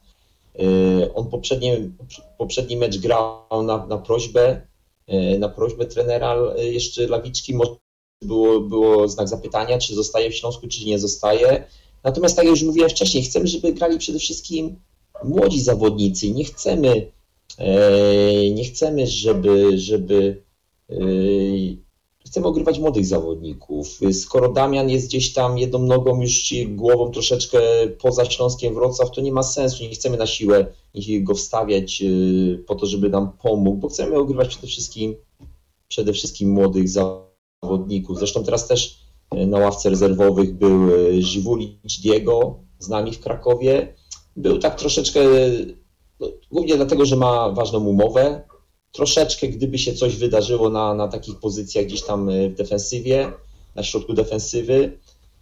[1.16, 1.72] On poprzedni,
[2.38, 4.62] poprzedni mecz grał na, na prośbę
[5.40, 7.54] na prośbę trenera jeszcze Lawiczki
[8.22, 11.64] było, było znak zapytania, czy zostaje w Śląsku, czy nie zostaje.
[12.04, 14.76] Natomiast tak jak już mówiłem wcześniej, chcemy, żeby grali przede wszystkim
[15.24, 16.32] młodzi zawodnicy.
[16.32, 17.12] Nie chcemy,
[18.54, 20.44] nie chcemy, żeby, żeby
[22.32, 24.00] chcemy ogrywać młodych zawodników.
[24.14, 27.60] Skoro Damian jest gdzieś tam jedną nogą już głową troszeczkę
[28.02, 29.84] poza Śląskiem Wrocław, to nie ma sensu.
[29.84, 30.66] Nie chcemy na siłę
[31.22, 32.04] go wstawiać
[32.68, 35.16] po to, żeby nam pomógł, bo chcemy ogrywać przede wszystkim,
[35.88, 38.18] przede wszystkim młodych zawodników.
[38.18, 39.00] Zresztą teraz też
[39.32, 40.80] na ławce rezerwowych był
[41.20, 43.96] Żywulicz Diego z nami w Krakowie.
[44.36, 45.20] Był tak troszeczkę,
[46.20, 48.42] no, głównie dlatego, że ma ważną umowę,
[48.92, 53.32] troszeczkę, gdyby się coś wydarzyło na, na takich pozycjach gdzieś tam e, w defensywie,
[53.76, 54.98] na środku defensywy,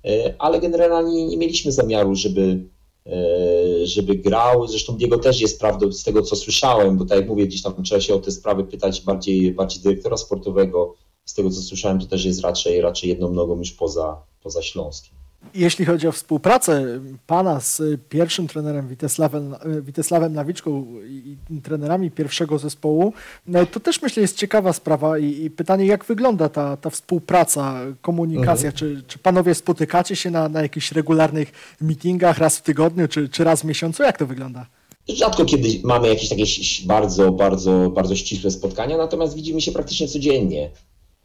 [0.05, 2.63] e, ale generalnie nie mieliśmy zamiaru, żeby,
[3.05, 4.67] e, żeby grał.
[4.67, 7.83] Zresztą Diego też jest prawdą z tego, co słyszałem, bo tak jak mówię, gdzieś tam
[7.83, 10.95] trzeba się o te sprawy pytać bardziej, bardziej dyrektora sportowego.
[11.25, 15.18] Z tego, co słyszałem, to też jest raczej, raczej jedną nogą już poza, poza Śląskiem.
[15.55, 23.13] Jeśli chodzi o współpracę pana z pierwszym trenerem Witesławem, Witesławem Nawiczką i trenerami pierwszego zespołu,
[23.47, 27.79] no to też myślę jest ciekawa sprawa i, i pytanie, jak wygląda ta, ta współpraca,
[28.01, 28.69] komunikacja?
[28.69, 28.73] Mhm.
[28.73, 33.43] Czy, czy panowie spotykacie się na, na jakichś regularnych meetingach raz w tygodniu, czy, czy
[33.43, 34.03] raz w miesiącu?
[34.03, 34.65] Jak to wygląda?
[35.09, 36.43] Rzadko kiedy mamy jakieś takie
[36.85, 40.69] bardzo, bardzo, bardzo ścisłe spotkania, natomiast widzimy się praktycznie codziennie.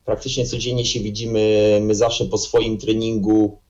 [0.04, 3.63] Praktycznie codziennie się widzimy, my zawsze po swoim treningu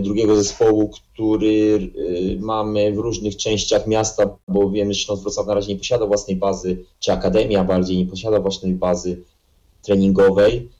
[0.00, 5.54] drugiego zespołu, który e, mamy w różnych częściach miasta, bo wiemy, że Śląsk Wrocław na
[5.54, 9.22] razie nie posiada własnej bazy, czy Akademia bardziej nie posiada własnej bazy
[9.82, 10.70] treningowej,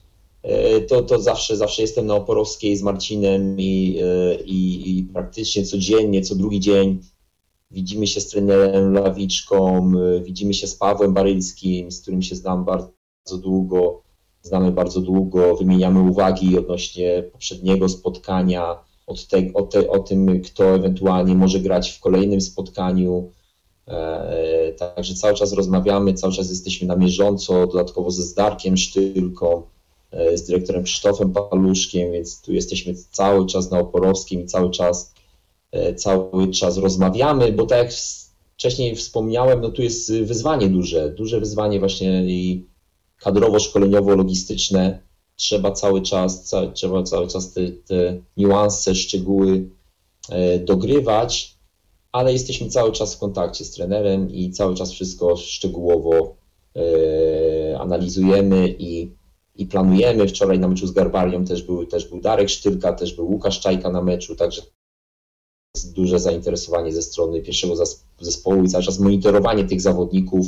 [0.43, 3.99] e, to, to zawsze, zawsze jestem na Oporowskiej z Marcinem i,
[4.45, 6.99] i, i praktycznie codziennie, co drugi dzień
[7.71, 9.91] widzimy się z trenerem Lawiczką,
[10.23, 14.02] widzimy się z Pawłem Barylskim, z którym się znam bardzo długo,
[14.43, 18.75] znamy bardzo długo, wymieniamy uwagi odnośnie poprzedniego spotkania,
[19.07, 23.31] od te, o, te, o tym, kto ewentualnie może grać w kolejnym spotkaniu.
[23.87, 29.61] E, także cały czas rozmawiamy, cały czas jesteśmy na bieżąco, dodatkowo ze Zdarkiem Sztylką,
[30.11, 35.13] e, z dyrektorem Krzysztofem Paluszkiem, więc tu jesteśmy cały czas na Oporowskim i cały czas,
[35.71, 37.93] e, cały czas rozmawiamy, bo tak jak
[38.53, 42.72] wcześniej wspomniałem, no tu jest wyzwanie duże, duże wyzwanie właśnie i
[43.23, 44.99] kadrowo-szkoleniowo-logistyczne,
[45.35, 49.69] trzeba cały czas, ca, trzeba cały czas te, te niuanse, szczegóły
[50.29, 51.57] e, dogrywać,
[52.11, 56.35] ale jesteśmy cały czas w kontakcie z trenerem i cały czas wszystko szczegółowo
[56.75, 59.11] e, analizujemy i,
[59.55, 60.27] i planujemy.
[60.27, 63.89] Wczoraj na meczu z Garbarią też był, też był Darek Sztylka, też był Łukasz Czajka
[63.89, 64.61] na meczu, także
[65.75, 67.75] jest duże zainteresowanie ze strony pierwszego
[68.19, 70.47] zespołu i cały czas monitorowanie tych zawodników,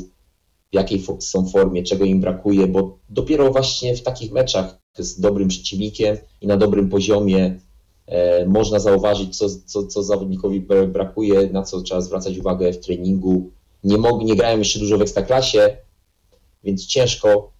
[0.76, 6.18] jakiej są formie, czego im brakuje, bo dopiero właśnie w takich meczach z dobrym przeciwnikiem
[6.42, 7.60] i na dobrym poziomie
[8.08, 13.50] e, można zauważyć, co, co, co zawodnikowi brakuje, na co trzeba zwracać uwagę w treningu.
[13.84, 15.78] Nie, mog, nie grają jeszcze dużo w ekstraklasie,
[16.64, 17.52] więc ciężko,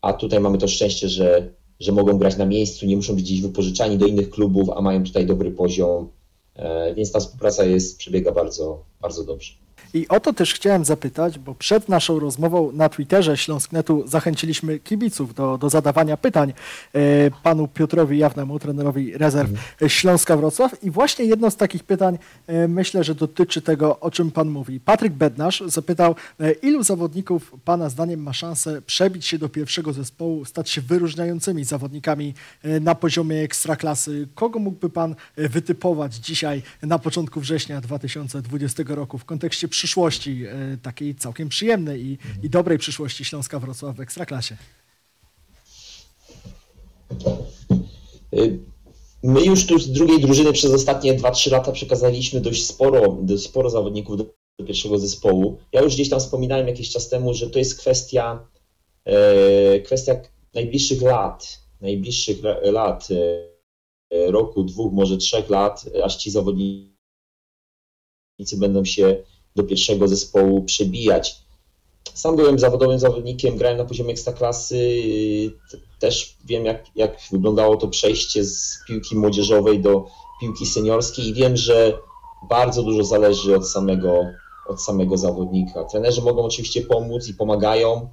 [0.00, 3.42] a tutaj mamy to szczęście, że, że mogą grać na miejscu, nie muszą być gdzieś
[3.42, 6.08] wypożyczani do innych klubów, a mają tutaj dobry poziom,
[6.56, 9.59] e, więc ta współpraca jest, przebiega bardzo, bardzo dobrze.
[9.94, 15.34] I o to też chciałem zapytać, bo przed naszą rozmową na Twitterze Śląsknetu zachęciliśmy kibiców
[15.34, 16.52] do, do zadawania pytań
[16.92, 17.00] e,
[17.42, 19.90] panu Piotrowi Jawnemu, trenerowi rezerw mhm.
[19.90, 20.84] Śląska Wrocław.
[20.84, 24.80] I właśnie jedno z takich pytań e, myślę, że dotyczy tego, o czym pan mówi.
[24.80, 30.44] Patryk Bednarz zapytał, e, ilu zawodników pana zdaniem ma szansę przebić się do pierwszego zespołu,
[30.44, 32.34] stać się wyróżniającymi zawodnikami
[32.80, 34.28] na poziomie ekstraklasy?
[34.34, 41.14] Kogo mógłby pan wytypować dzisiaj na początku września 2020 roku w kontekście przyszłości, e, takiej
[41.14, 44.56] całkiem przyjemnej i, i dobrej przyszłości Śląska Wrocław w Ekstraklasie?
[48.34, 48.58] Y,
[49.22, 53.70] my już tu z drugiej drużyny przez ostatnie 2-3 lata przekazaliśmy dość sporo, dość sporo
[53.70, 54.24] zawodników do,
[54.58, 55.58] do pierwszego zespołu.
[55.72, 58.46] Ja już gdzieś tam wspominałem jakiś czas temu, że to jest kwestia,
[59.04, 60.20] e, kwestia
[60.54, 66.90] najbliższych lat, najbliższych lat, e, roku, dwóch, może trzech lat, aż ci zawodnicy
[68.56, 69.24] będą się
[69.56, 71.36] do pierwszego zespołu przebijać.
[72.14, 74.80] Sam byłem zawodowym zawodnikiem, grałem na poziomie ekstraklasy,
[75.98, 80.06] też wiem jak, jak wyglądało to przejście z piłki młodzieżowej do
[80.40, 81.98] piłki seniorskiej i wiem, że
[82.48, 84.24] bardzo dużo zależy od samego,
[84.68, 85.84] od samego zawodnika.
[85.84, 88.08] Trenerzy mogą oczywiście pomóc i pomagają,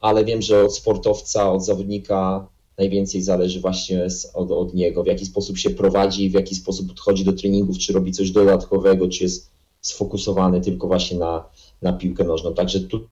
[0.00, 5.26] ale wiem, że od sportowca, od zawodnika najwięcej zależy właśnie od, od niego, w jaki
[5.26, 9.50] sposób się prowadzi, w jaki sposób podchodzi do treningów, czy robi coś dodatkowego, czy jest
[9.86, 11.48] sfokusowany tylko właśnie na,
[11.82, 12.54] na piłkę nożną.
[12.54, 13.08] Także tu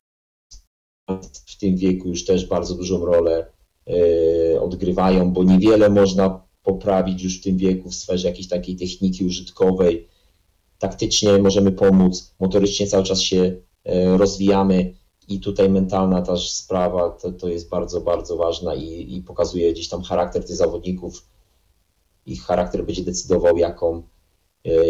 [1.47, 3.47] w tym wieku już też bardzo dużą rolę
[3.89, 9.25] y, odgrywają, bo niewiele można poprawić już w tym wieku w sferze jakiejś takiej techniki
[9.25, 10.09] użytkowej.
[10.79, 13.61] Taktycznie możemy pomóc, motorycznie cały czas się y,
[14.19, 14.95] rozwijamy
[15.29, 19.89] i tutaj mentalna też sprawa to, to jest bardzo, bardzo ważna i, i pokazuje gdzieś
[19.89, 21.27] tam charakter tych zawodników.
[22.27, 24.14] Ich charakter będzie decydował, jaką, E,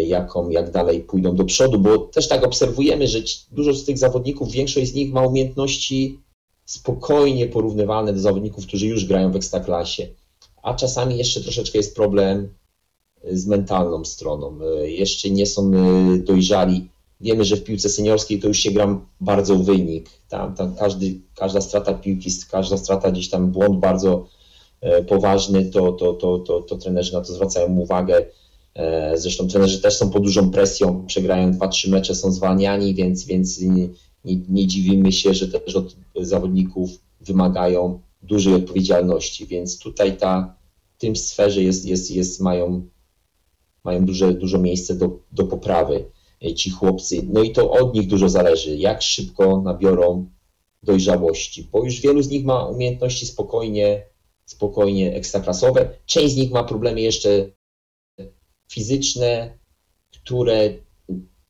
[0.06, 3.18] jaką, jak dalej pójdą do przodu, bo też tak obserwujemy, że
[3.52, 6.18] dużo z tych zawodników, większość z nich ma umiejętności
[6.64, 10.08] spokojnie porównywalne do zawodników, którzy już grają w ekstraklasie,
[10.62, 12.48] a czasami jeszcze troszeczkę jest problem
[13.32, 14.58] z mentalną stroną.
[14.62, 16.88] E, jeszcze nie są e, dojrzali
[17.20, 20.10] wiemy, że w piłce seniorskiej to już się gram bardzo wynik.
[20.28, 24.26] Tam, tam każdy, każda strata piłki, każda strata gdzieś tam błąd bardzo
[24.80, 28.26] e, poważny, to, to, to, to, to trenerzy na to zwracają uwagę.
[28.74, 33.60] E, zresztą trenerzy też są pod dużą presją, przegrają 2-3 mecze, są zwalniani, więc, więc
[33.60, 33.88] nie,
[34.48, 40.56] nie, dziwimy się, że też od zawodników wymagają dużej odpowiedzialności, więc tutaj ta,
[40.96, 42.88] w tym sferze jest, jest, jest, mają,
[43.84, 46.04] mają duże, dużo miejsce do, do poprawy
[46.44, 47.26] e, ci chłopcy.
[47.32, 50.26] No i to od nich dużo zależy, jak szybko nabiorą
[50.82, 54.06] dojrzałości, bo już wielu z nich ma umiejętności spokojnie,
[54.44, 55.88] spokojnie ekstraklasowe.
[56.06, 57.50] Część z nich ma problemy jeszcze
[58.74, 59.58] fizyczne,
[60.10, 60.74] które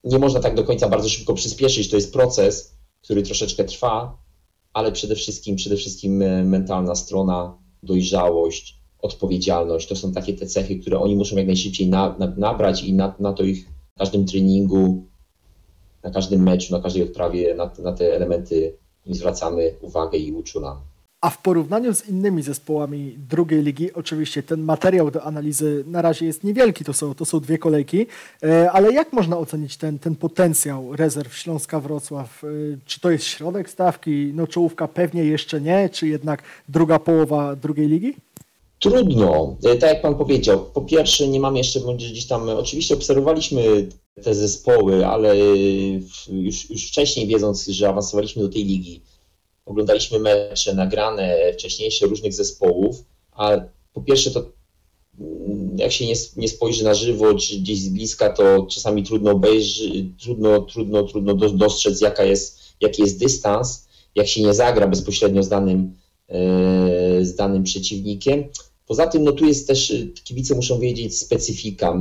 [0.05, 1.91] nie można tak do końca bardzo szybko przyspieszyć.
[1.91, 4.19] To jest proces, który troszeczkę trwa,
[4.73, 9.89] ale przede wszystkim, przede wszystkim e, mentalna strona, dojrzałość, odpowiedzialność.
[9.89, 13.15] To są takie te cechy, które oni muszą jak najszybciej na, na, nabrać i na,
[13.19, 15.05] na to ich w każdym treningu,
[16.03, 20.81] na każdym meczu, na każdej odprawie, na, na te elementy zwracamy uwagę i uczulamy.
[21.25, 26.27] A w porównaniu z innymi zespołami drugiej ligi, oczywiście ten materiał do analizy na razie
[26.27, 28.07] jest niewielki, to są, to są dwie kolejki,
[28.43, 32.45] e, ale jak można ocenić ten, ten potencjał rezerw Śląska Wrocław?
[32.45, 32.49] E,
[32.87, 37.89] czy to jest środek stawki, no czołówka pewnie jeszcze nie, czy jednak druga połowa drugiej
[37.89, 38.15] ligi?
[38.79, 40.65] Trudno, e, tak jak Pan powiedział.
[40.75, 43.89] Po pierwsze, nie mamy jeszcze gdzieś tam, oczywiście obserwowaliśmy
[44.25, 45.39] te zespoły, ale
[46.31, 49.01] już, już wcześniej wiedząc, że awansowaliśmy do tej ligi,
[49.67, 53.57] oglądaliśmy mecze nagrane wcześniejsze różnych zespołów, a
[53.93, 54.53] po pierwsze to
[55.21, 59.41] mm, jak się nie, nie spojrzy na żywo, czy gdzieś z bliska, to czasami trudno
[60.23, 65.49] trudno, trudno, trudno dostrzec jaka jest, jaki jest dystans, jak się nie zagra bezpośrednio z
[65.49, 65.95] danym,
[66.29, 68.45] e, z danym przeciwnikiem.
[68.87, 69.93] Poza tym, no tu jest też,
[70.25, 71.99] kibice muszą wiedzieć specyfika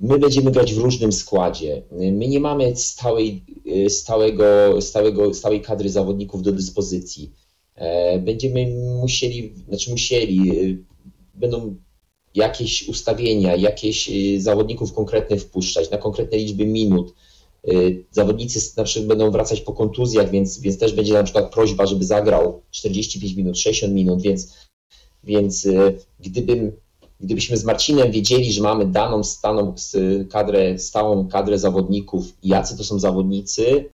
[0.00, 1.82] my będziemy grać w różnym składzie.
[1.92, 3.44] My nie mamy stałej,
[3.88, 7.32] stałego, stałego, stałej kadry zawodników do dyspozycji.
[7.80, 8.66] E, będziemy
[9.00, 10.76] musieli, znaczy musieli, e,
[11.34, 11.76] będą
[12.34, 17.14] jakieś ustawienia, jakieś e, zawodników konkretnych wpuszczać na konkretne liczby minut.
[18.10, 22.04] Zawodnicy na przykład będą wracać po kontuzjach, więc, więc też będzie na przykład prośba, żeby
[22.04, 24.54] zagrał 45 minut, 60 minut, więc,
[25.24, 25.68] więc
[26.20, 26.72] gdybym
[27.20, 29.74] gdybyśmy z Marcinem wiedzieli, że mamy daną staną
[30.30, 33.90] kadrę, stałą kadrę zawodników jacy to są zawodnicy,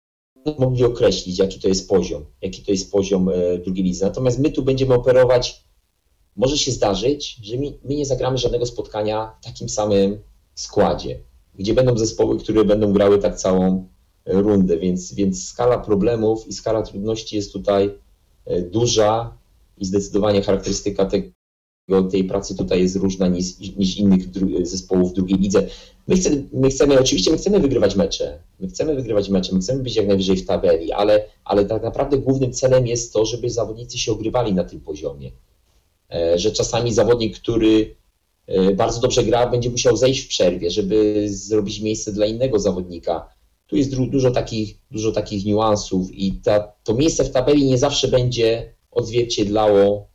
[0.59, 4.07] mogli określić, jaki to jest poziom, jaki to jest poziom e, drugiej lidze.
[4.07, 5.65] Natomiast my tu będziemy operować,
[6.37, 10.19] może się zdarzyć, że my, my nie zagramy żadnego spotkania w takim samym
[10.55, 11.19] składzie,
[11.55, 13.89] gdzie będą zespoły, które będą grały tak całą
[14.25, 17.91] e, rundę, więc, więc skala problemów i skala trudności jest tutaj
[18.47, 19.37] e, duża
[19.79, 21.34] i zdecydowanie charakterystyka tego
[22.11, 24.23] tej pracy tutaj jest różna niż, niż innych
[24.63, 25.67] zespołów w drugiej lidze.
[26.09, 29.83] My chcemy, my chcemy, oczywiście my chcemy wygrywać mecze, my chcemy wygrywać mecze, my chcemy
[29.83, 33.99] być jak najwyżej w tabeli, ale, ale tak naprawdę głównym celem jest to, żeby zawodnicy
[33.99, 35.31] się ogrywali na tym poziomie.
[36.13, 37.95] E, że czasami zawodnik, który
[38.47, 43.29] e, bardzo dobrze gra, będzie musiał zejść w przerwie, żeby zrobić miejsce dla innego zawodnika.
[43.67, 48.09] Tu jest dużo takich, dużo takich niuansów i ta, to miejsce w tabeli nie zawsze
[48.09, 50.14] będzie odzwierciedlało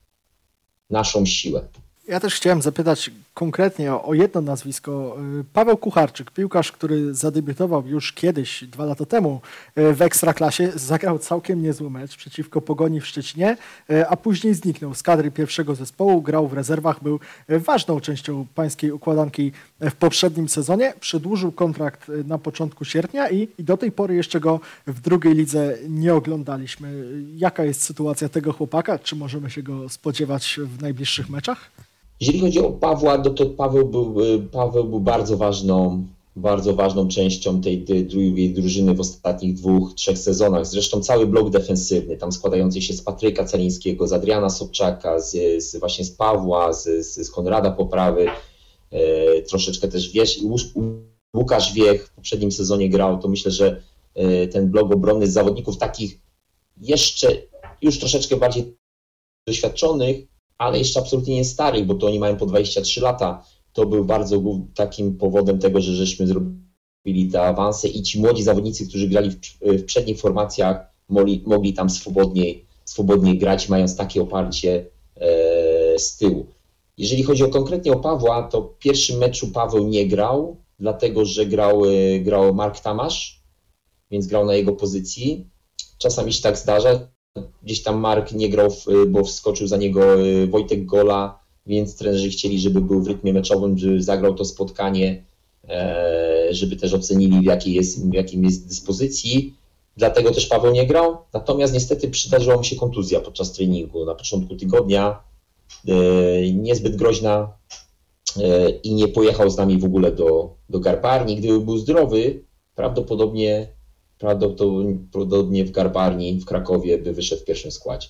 [0.89, 1.67] naszą siłę.
[2.09, 5.17] Ja też chciałem zapytać konkretnie o, o, jedno nazwisko.
[5.39, 9.41] Y, Paweł Kucharczyk, piłkarz, który zadebiutował już kiedyś, dwa lata temu
[9.77, 13.57] y, w Ekstraklasie, zagrał całkiem niezły mecz przeciwko Pogoni w Szczecinie,
[13.89, 17.19] y, a później zniknął z kadry pierwszego zespołu, grał w rezerwach, był
[17.49, 23.77] ważną częścią pańskiej układanki w poprzednim sezonie, przedłużył kontrakt na początku sierpnia i, i do
[23.77, 27.03] tej pory jeszcze go w drugiej lidze nie oglądaliśmy.
[27.35, 28.99] Jaka jest sytuacja tego chłopaka?
[28.99, 31.71] Czy możemy się go spodziewać w najbliższych meczach?
[32.19, 36.05] Jeżeli chodzi o Pawła, no to Paweł był, y, Paweł był bardzo ważną,
[36.35, 40.65] bardzo ważną częścią tej, drugiej drużyny w ostatnich dwóch, trzech sezonach.
[40.65, 45.79] Zresztą cały blok defensywny, tam składający się z Patryka Calińskiego, z Adriana Sobczaka, z, z
[45.79, 48.27] właśnie z Pawła, z, z, z Konrada Poprawy,
[48.91, 50.39] e, troszeczkę też wiesz,
[51.35, 53.81] Łukasz Wiech w poprzednim sezonie grał, to myślę, że
[54.15, 56.19] e, ten blok obronny z zawodników takich
[56.81, 57.27] jeszcze
[57.81, 58.75] już troszeczkę bardziej
[59.47, 60.17] doświadczonych,
[60.59, 63.43] ale jeszcze absolutnie nie starych, bo to oni mają po 23 lata.
[63.73, 64.41] To był bardzo
[64.75, 69.39] takim powodem tego, że żeśmy zrobili te awanse i ci młodzi zawodnicy, którzy grali w,
[69.61, 76.45] w przednich formacjach, mogli, mogli tam swobodniej, swobodniej grać, mając takie oparcie e, z tyłu.
[76.97, 81.45] Jeżeli chodzi o konkretnie o Pawła, to w pierwszym meczu Paweł nie grał, dlatego że
[81.45, 83.41] grał, e, grał Mark Tamasz,
[84.11, 85.47] więc grał na jego pozycji.
[85.97, 87.07] Czasami się tak zdarza.
[87.63, 88.69] Gdzieś tam Mark nie grał,
[89.07, 93.77] bo wskoczył za niego y, Wojtek Gola, więc trenerzy chcieli, żeby był w rytmie meczowym,
[93.77, 95.23] żeby zagrał to spotkanie.
[95.69, 99.53] E, żeby też ocenili w jakiej jest, w jakim jest dyspozycji.
[99.97, 101.17] Dlatego też Paweł nie grał.
[101.33, 105.19] Natomiast niestety przydarzyła mu się kontuzja podczas treningu na początku tygodnia.
[105.87, 107.53] E, niezbyt groźna
[108.37, 111.35] e, i nie pojechał z nami w ogóle do, do Garbarni.
[111.35, 112.43] Gdyby był zdrowy,
[112.75, 113.67] prawdopodobnie,
[114.19, 118.07] prawdopodobnie w Garbarni w Krakowie by wyszedł w pierwszym składzie.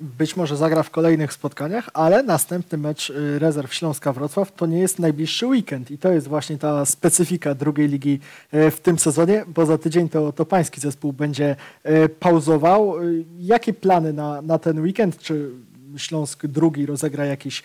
[0.00, 4.98] Być może zagra w kolejnych spotkaniach, ale następny mecz y, rezerw Śląska-Wrocław to nie jest
[4.98, 8.20] najbliższy weekend i to jest właśnie ta specyfika drugiej ligi
[8.54, 12.94] y, w tym sezonie, bo za tydzień to, to pański zespół będzie y, pauzował.
[13.38, 15.18] Jakie plany na, na ten weekend?
[15.18, 15.50] Czy
[15.96, 17.62] Śląsk drugi rozegra jakiś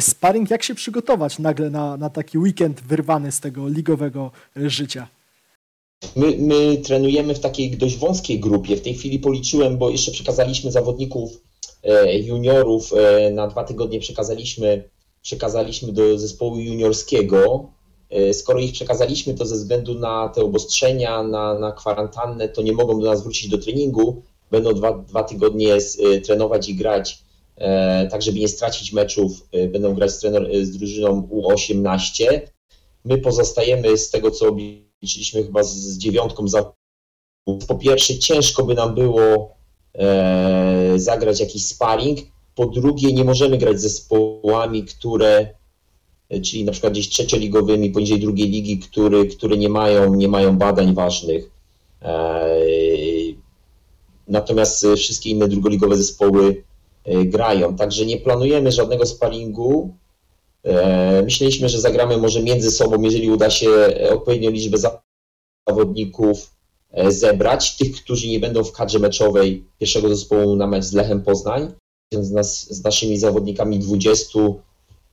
[0.00, 0.50] sparring?
[0.50, 5.06] Jak się przygotować nagle na, na taki weekend wyrwany z tego ligowego życia?
[6.16, 8.76] My, my trenujemy w takiej dość wąskiej grupie.
[8.76, 11.44] W tej chwili policzyłem, bo jeszcze przekazaliśmy zawodników
[11.84, 14.88] E, juniorów e, na dwa tygodnie przekazaliśmy,
[15.22, 17.68] przekazaliśmy do zespołu juniorskiego.
[18.10, 22.72] E, skoro ich przekazaliśmy, to ze względu na te obostrzenia, na, na kwarantannę, to nie
[22.72, 24.22] mogą do nas wrócić do treningu.
[24.50, 25.78] Będą dwa, dwa tygodnie
[26.24, 27.22] trenować i grać,
[28.10, 29.48] tak żeby nie stracić meczów.
[29.68, 32.40] Będą grać z, trener, z drużyną U18.
[33.04, 34.93] My pozostajemy z tego, co obliczyliśmy
[35.32, 36.72] chyba z, z dziewiątką za.
[37.68, 39.54] Po pierwsze, ciężko by nam było
[39.94, 42.18] e, zagrać jakiś sparring.
[42.54, 45.54] Po drugie, nie możemy grać z zespołami, które,
[46.28, 50.58] e, czyli na przykład gdzieś trzecioligowymi, poniżej drugiej ligi, który, które nie mają, nie mają
[50.58, 51.50] badań ważnych.
[52.02, 52.56] E,
[54.28, 56.64] natomiast wszystkie inne drugoligowe zespoły
[57.04, 57.76] e, grają.
[57.76, 59.94] Także nie planujemy żadnego sparingu.
[60.64, 63.70] E, myśleliśmy, że zagramy może między sobą, jeżeli uda się
[64.10, 64.78] odpowiednią liczbę
[65.68, 66.54] zawodników
[66.94, 71.22] E, zebrać tych, którzy nie będą w kadrze meczowej pierwszego zespołu na mecz z Lechem
[71.22, 71.72] Poznań.
[72.12, 74.38] Z, nas, z naszymi zawodnikami 20,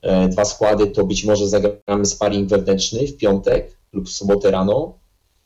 [0.02, 4.98] e, dwa składy, to być może zagramy sparring wewnętrzny w piątek lub w sobotę rano.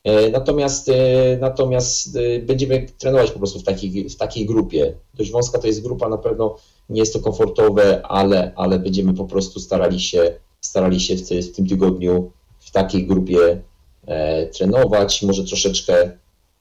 [0.03, 0.91] E, natomiast,
[1.39, 4.93] natomiast będziemy trenować po prostu w takiej, w takiej grupie.
[5.13, 6.55] Dość wąska to jest grupa, na pewno
[6.89, 11.55] nie jest to komfortowe, ale, ale będziemy po prostu starali się, starali się w, w
[11.55, 13.61] tym tygodniu w takiej grupie
[14.05, 15.23] e, trenować.
[15.23, 16.11] Może troszeczkę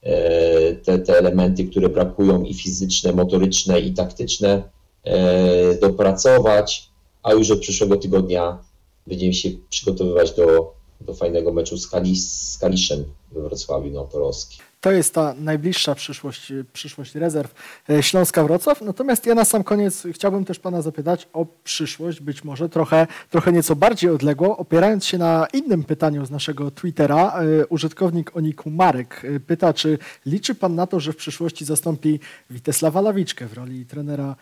[0.07, 4.63] E, te, te elementy, które brakują i fizyczne, motoryczne i taktyczne
[5.05, 6.91] e, dopracować,
[7.23, 8.59] a już od przyszłego tygodnia
[9.07, 14.59] będziemy się przygotowywać do, do fajnego meczu z, Kalis, z Kaliszem we Wrocławiu na Opolowski
[14.81, 17.55] to jest ta najbliższa przyszłość, przyszłość rezerw
[17.91, 18.83] e, Śląska-Wrocław.
[18.83, 23.53] Natomiast ja na sam koniec chciałbym też Pana zapytać o przyszłość, być może trochę, trochę
[23.53, 27.33] nieco bardziej odległą, opierając się na innym pytaniu z naszego Twittera.
[27.33, 32.21] E, użytkownik Oniku Marek e, pyta, czy liczy Pan na to, że w przyszłości zastąpi
[32.51, 34.37] Witesława Lawiczkę w roli trenera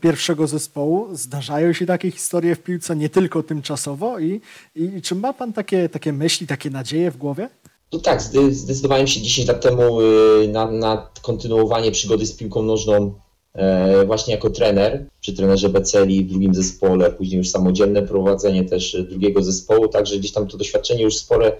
[0.00, 1.08] pierwszego zespołu?
[1.12, 4.40] Zdarzają się takie historie w piłce, nie tylko tymczasowo i,
[4.74, 7.48] i czy ma Pan takie, takie myśli, takie nadzieje w głowie?
[7.92, 13.14] No tak, zdecydowałem się 10 lat temu y, na, na kontynuowanie przygody z piłką nożną
[13.52, 18.96] e, właśnie jako trener, przy trenerze Beceli w drugim zespole, później już samodzielne prowadzenie też
[19.10, 21.52] drugiego zespołu, także gdzieś tam to doświadczenie już spore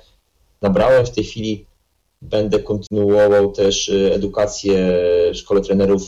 [0.63, 1.07] nabrałem.
[1.07, 1.67] W tej chwili
[2.23, 4.75] będę kontynuował też y, edukację
[5.33, 6.03] w szkole trenerów,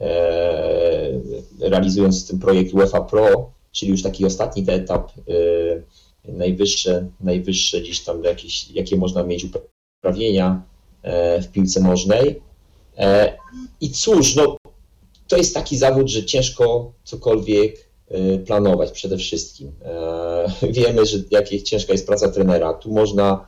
[0.00, 1.20] e,
[1.60, 5.82] realizując ten projekt UEFA Pro, czyli już taki ostatni etap y,
[6.24, 9.46] najwyższe, najwyższe gdzieś tam jakieś, jakie można mieć
[10.00, 10.62] uprawnienia
[11.02, 12.40] e, w piłce nożnej.
[12.98, 13.36] E,
[13.80, 14.56] I cóż, no,
[15.28, 19.72] to jest taki zawód, że ciężko cokolwiek e, planować przede wszystkim.
[20.70, 22.72] Wiemy, że jakie ciężka jest praca trenera.
[22.74, 23.46] Tu można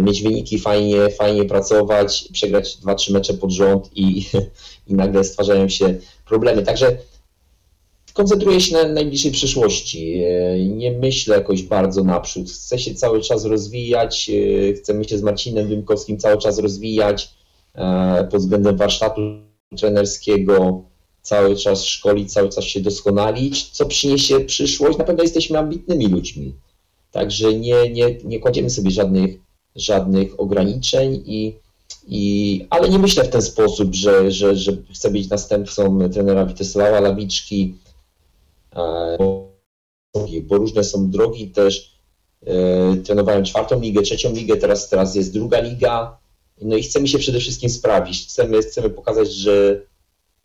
[0.00, 4.26] mieć wyniki, fajnie, fajnie pracować, przegrać dwa, trzy mecze pod rząd i,
[4.88, 5.94] i nagle stwarzają się
[6.26, 6.62] problemy.
[6.62, 6.96] Także
[8.12, 10.22] koncentruję się na najbliższej przyszłości.
[10.24, 12.50] E, nie myślę jakoś bardzo naprzód.
[12.50, 17.30] Chcę się cały czas rozwijać, e, chcemy się z Marcinem Dymkowskim cały czas rozwijać
[17.74, 19.20] e, pod względem warsztatu
[19.76, 20.82] trenerskiego,
[21.22, 23.70] cały czas szkolić, cały czas się doskonalić.
[23.70, 24.98] Co przyniesie przyszłość?
[24.98, 26.54] Na pewno jesteśmy ambitnymi ludźmi.
[27.12, 29.36] Także nie, nie, nie kładziemy sobie żadnych,
[29.76, 31.54] żadnych ograniczeń i
[32.08, 37.00] i, ale nie myślę w ten sposób, że, że, że chcę być następcą trenera Witesława
[37.00, 37.74] Lawiczki,
[40.42, 42.00] bo różne są drogi też.
[42.46, 46.18] E, trenowałem czwartą ligę, trzecią ligę, teraz, teraz jest druga liga.
[46.62, 48.26] No i chcemy się przede wszystkim sprawić.
[48.26, 49.82] Chcemy, chcemy pokazać, że,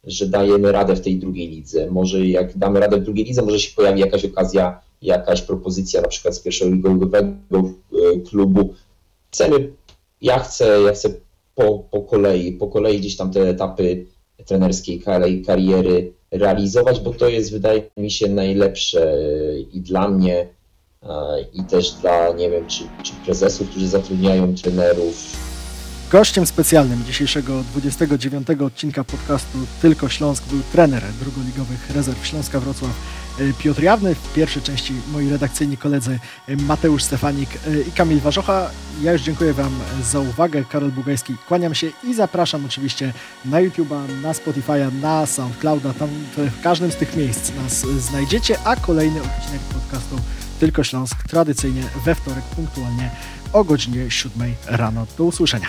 [0.04, 1.92] że dajemy radę w tej drugiej lidze.
[1.92, 6.08] Może jak damy radę w drugiej lidze, może się pojawi jakaś okazja, jakaś propozycja na
[6.08, 8.74] przykład z pierwszego ligowego e, klubu.
[9.32, 9.72] Chcemy,
[10.22, 11.10] ja chcę, ja chcę
[11.56, 14.06] po, po kolei, po kolei gdzieś tam te etapy
[14.46, 15.04] trenerskiej
[15.46, 19.14] kariery realizować, bo to jest, wydaje mi się, najlepsze
[19.74, 20.48] i dla mnie,
[21.54, 25.16] i też dla, nie wiem, czy, czy prezesów, którzy zatrudniają trenerów.
[26.12, 32.92] Gościem specjalnym dzisiejszego 29 odcinka podcastu Tylko Śląsk był trener drugoligowych rezerw Śląska Wrocław
[33.60, 34.16] Piotr Jawny.
[34.16, 38.70] W pierwszej części moi redakcyjni koledzy e, Mateusz Stefanik e, i Kamil Warzocha.
[39.02, 40.64] Ja już dziękuję Wam za uwagę.
[40.70, 43.14] Karol Bugajski, kłaniam się i zapraszam oczywiście
[43.46, 45.94] na YouTube'a, na Spotify'a, na SoundClouda.
[45.94, 50.16] Tam w każdym z tych miejsc nas znajdziecie, a kolejny odcinek podcastu
[50.60, 53.12] Tylko Śląsk tradycyjnie we wtorek punktualnie
[53.54, 55.06] o godzinie 7 rano.
[55.18, 55.68] Do usłyszenia.